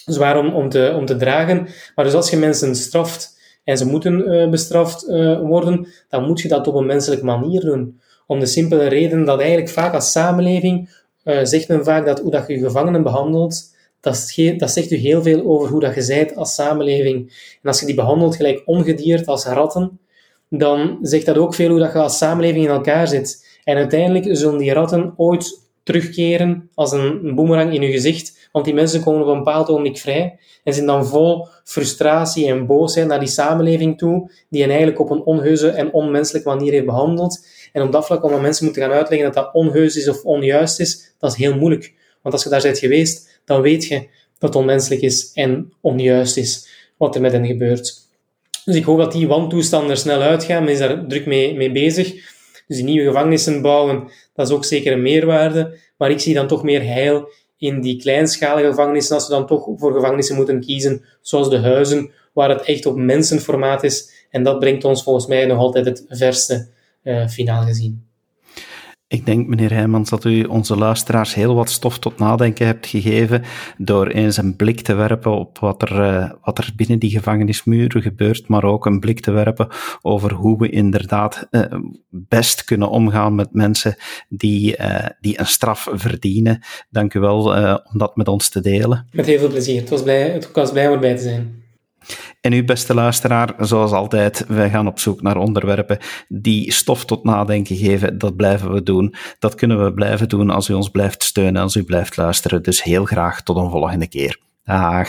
zwaar 0.04 0.38
om, 0.38 0.54
om, 0.54 0.68
te, 0.68 0.94
om 0.96 1.06
te 1.06 1.16
dragen. 1.16 1.68
Maar 1.94 2.04
dus 2.04 2.14
als 2.14 2.30
je 2.30 2.36
mensen 2.36 2.74
straft 2.74 3.38
en 3.64 3.78
ze 3.78 3.86
moeten 3.86 4.32
uh, 4.32 4.50
bestraft 4.50 5.08
uh, 5.08 5.40
worden, 5.40 5.86
dan 6.08 6.26
moet 6.26 6.40
je 6.40 6.48
dat 6.48 6.66
op 6.66 6.74
een 6.74 6.86
menselijke 6.86 7.24
manier 7.24 7.60
doen. 7.60 8.00
Om 8.26 8.40
de 8.40 8.46
simpele 8.46 8.86
reden 8.86 9.24
dat 9.24 9.38
eigenlijk 9.38 9.70
vaak 9.70 9.94
als 9.94 10.10
samenleving 10.10 11.02
uh, 11.24 11.38
zegt 11.42 11.68
men 11.68 11.84
vaak 11.84 12.06
dat 12.06 12.20
hoe 12.20 12.30
dat 12.30 12.46
je 12.46 12.58
gevangenen 12.58 13.02
behandelt, 13.02 13.72
dat, 14.00 14.34
dat 14.56 14.70
zegt 14.70 14.90
u 14.90 14.96
heel 14.96 15.22
veel 15.22 15.44
over 15.46 15.68
hoe 15.68 15.80
dat 15.80 15.94
je 15.94 16.02
zijt 16.02 16.36
als 16.36 16.54
samenleving. 16.54 17.16
En 17.62 17.68
als 17.68 17.80
je 17.80 17.86
die 17.86 17.94
behandelt 17.94 18.36
gelijk 18.36 18.62
ongedierd 18.64 19.26
als 19.26 19.44
ratten, 19.44 19.98
dan 20.48 20.98
zegt 21.02 21.26
dat 21.26 21.36
ook 21.36 21.54
veel 21.54 21.68
hoe 21.68 21.78
dat 21.78 21.92
je 21.92 21.98
als 21.98 22.18
samenleving 22.18 22.64
in 22.64 22.70
elkaar 22.70 23.08
zit. 23.08 23.58
En 23.64 23.76
uiteindelijk 23.76 24.36
zullen 24.36 24.58
die 24.58 24.72
ratten 24.72 25.14
ooit 25.16 25.62
terugkeren 25.82 26.70
als 26.74 26.92
een 26.92 27.34
boemerang 27.34 27.74
in 27.74 27.82
je 27.82 27.90
gezicht, 27.90 28.43
want 28.54 28.66
die 28.66 28.74
mensen 28.74 29.02
komen 29.02 29.22
op 29.22 29.28
een 29.28 29.38
bepaald 29.38 29.68
ogenblik 29.68 29.98
vrij 29.98 30.38
en 30.64 30.74
zijn 30.74 30.86
dan 30.86 31.06
vol 31.06 31.48
frustratie 31.64 32.46
en 32.46 32.66
boosheid 32.66 33.06
naar 33.06 33.18
die 33.18 33.28
samenleving 33.28 33.98
toe, 33.98 34.30
die 34.48 34.60
hen 34.60 34.70
eigenlijk 34.70 35.00
op 35.00 35.10
een 35.10 35.22
onheuse 35.22 35.68
en 35.68 35.92
onmenselijke 35.92 36.48
manier 36.48 36.72
heeft 36.72 36.84
behandeld. 36.84 37.46
En 37.72 37.82
op 37.82 37.92
dat 37.92 38.06
vlak, 38.06 38.24
om 38.24 38.40
mensen 38.40 38.64
moeten 38.64 38.82
gaan 38.82 38.92
uitleggen 38.92 39.32
dat 39.32 39.44
dat 39.44 39.54
onheus 39.54 39.96
is 39.96 40.08
of 40.08 40.22
onjuist 40.22 40.80
is, 40.80 41.14
dat 41.18 41.30
is 41.30 41.36
heel 41.36 41.54
moeilijk. 41.54 41.94
Want 42.22 42.34
als 42.34 42.44
je 42.44 42.50
daar 42.50 42.62
bent 42.62 42.78
geweest, 42.78 43.40
dan 43.44 43.60
weet 43.60 43.84
je 43.84 43.98
dat 44.38 44.48
het 44.48 44.54
onmenselijk 44.54 45.02
is 45.02 45.30
en 45.32 45.72
onjuist 45.80 46.36
is 46.36 46.68
wat 46.96 47.14
er 47.14 47.20
met 47.20 47.32
hen 47.32 47.46
gebeurt. 47.46 47.94
Dus 48.64 48.76
ik 48.76 48.84
hoop 48.84 48.98
dat 48.98 49.12
die 49.12 49.28
wantoestanden 49.28 49.90
er 49.90 49.96
snel 49.96 50.20
uitgaan. 50.20 50.64
Men 50.64 50.72
is 50.72 50.78
daar 50.78 51.06
druk 51.06 51.26
mee, 51.26 51.54
mee 51.56 51.72
bezig. 51.72 52.12
Dus 52.66 52.76
die 52.76 52.84
nieuwe 52.84 53.06
gevangenissen 53.06 53.62
bouwen, 53.62 54.10
dat 54.34 54.48
is 54.48 54.54
ook 54.54 54.64
zeker 54.64 54.92
een 54.92 55.02
meerwaarde. 55.02 55.78
Maar 55.96 56.10
ik 56.10 56.20
zie 56.20 56.34
dan 56.34 56.46
toch 56.46 56.62
meer 56.62 56.82
heil 56.82 57.28
in 57.66 57.80
die 57.80 57.96
kleinschalige 57.96 58.68
gevangenissen, 58.68 59.14
als 59.14 59.26
we 59.26 59.32
dan 59.32 59.46
toch 59.46 59.68
voor 59.76 59.92
gevangenissen 59.92 60.36
moeten 60.36 60.60
kiezen, 60.60 61.02
zoals 61.20 61.50
de 61.50 61.58
huizen, 61.58 62.10
waar 62.32 62.48
het 62.48 62.62
echt 62.62 62.86
op 62.86 62.96
mensenformaat 62.96 63.82
is. 63.82 64.26
En 64.30 64.42
dat 64.42 64.58
brengt 64.58 64.84
ons 64.84 65.02
volgens 65.02 65.26
mij 65.26 65.46
nog 65.46 65.58
altijd 65.58 65.84
het 65.86 66.04
verste 66.08 66.68
uh, 67.02 67.28
finaal 67.28 67.62
gezien. 67.62 68.06
Ik 69.06 69.26
denk, 69.26 69.46
meneer 69.46 69.72
Heijmans, 69.72 70.10
dat 70.10 70.24
u 70.24 70.44
onze 70.44 70.76
luisteraars 70.76 71.34
heel 71.34 71.54
wat 71.54 71.70
stof 71.70 71.98
tot 71.98 72.18
nadenken 72.18 72.66
hebt 72.66 72.86
gegeven 72.86 73.42
door 73.78 74.06
eens 74.06 74.36
een 74.36 74.56
blik 74.56 74.80
te 74.80 74.94
werpen 74.94 75.38
op 75.38 75.58
wat 75.58 75.82
er, 75.82 76.00
uh, 76.00 76.30
wat 76.42 76.58
er 76.58 76.72
binnen 76.76 76.98
die 76.98 77.10
gevangenismuren 77.10 78.02
gebeurt, 78.02 78.48
maar 78.48 78.64
ook 78.64 78.86
een 78.86 79.00
blik 79.00 79.20
te 79.20 79.30
werpen 79.30 79.68
over 80.02 80.32
hoe 80.32 80.58
we 80.58 80.70
inderdaad 80.70 81.46
uh, 81.50 81.62
best 82.10 82.64
kunnen 82.64 82.90
omgaan 82.90 83.34
met 83.34 83.48
mensen 83.52 83.94
die, 84.28 84.78
uh, 84.78 85.06
die 85.20 85.40
een 85.40 85.46
straf 85.46 85.88
verdienen. 85.92 86.62
Dank 86.90 87.14
u 87.14 87.20
wel 87.20 87.44
om 87.92 87.98
dat 87.98 88.16
met 88.16 88.28
ons 88.28 88.48
te 88.48 88.60
delen. 88.60 89.08
Met 89.12 89.26
heel 89.26 89.38
veel 89.38 89.48
plezier. 89.48 89.80
Het 89.80 89.90
was, 89.90 90.02
blij, 90.02 90.30
het 90.30 90.52
was 90.52 90.72
blij 90.72 90.86
om 90.86 90.92
erbij 90.92 91.16
te 91.16 91.22
zijn. 91.22 91.63
En 92.40 92.52
u, 92.52 92.64
beste 92.64 92.94
luisteraar, 92.94 93.54
zoals 93.58 93.92
altijd, 93.92 94.44
wij 94.48 94.70
gaan 94.70 94.86
op 94.86 94.98
zoek 94.98 95.22
naar 95.22 95.36
onderwerpen 95.36 95.98
die 96.28 96.72
stof 96.72 97.04
tot 97.04 97.24
nadenken 97.24 97.76
geven. 97.76 98.18
Dat 98.18 98.36
blijven 98.36 98.72
we 98.72 98.82
doen. 98.82 99.14
Dat 99.38 99.54
kunnen 99.54 99.84
we 99.84 99.92
blijven 99.92 100.28
doen 100.28 100.50
als 100.50 100.68
u 100.68 100.74
ons 100.74 100.88
blijft 100.88 101.22
steunen, 101.22 101.62
als 101.62 101.74
u 101.74 101.84
blijft 101.84 102.16
luisteren. 102.16 102.62
Dus 102.62 102.82
heel 102.82 103.04
graag 103.04 103.42
tot 103.42 103.56
een 103.56 103.70
volgende 103.70 104.08
keer. 104.08 104.38
Dag. 104.64 105.08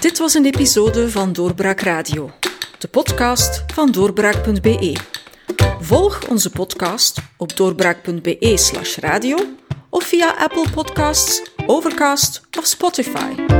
Dit 0.00 0.18
was 0.18 0.34
een 0.34 0.44
episode 0.44 1.10
van 1.10 1.32
Doorbraak 1.32 1.80
Radio, 1.80 2.30
de 2.78 2.88
podcast 2.88 3.64
van 3.74 3.90
doorbraak.be. 3.90 4.96
Volg 5.80 6.28
onze 6.28 6.50
podcast 6.50 7.18
op 7.36 7.56
doorbraak.be/radio 7.56 9.36
of 9.90 10.04
via 10.04 10.34
Apple 10.38 10.66
Podcasts, 10.74 11.42
Overcast 11.66 12.42
of 12.58 12.66
Spotify. 12.66 13.59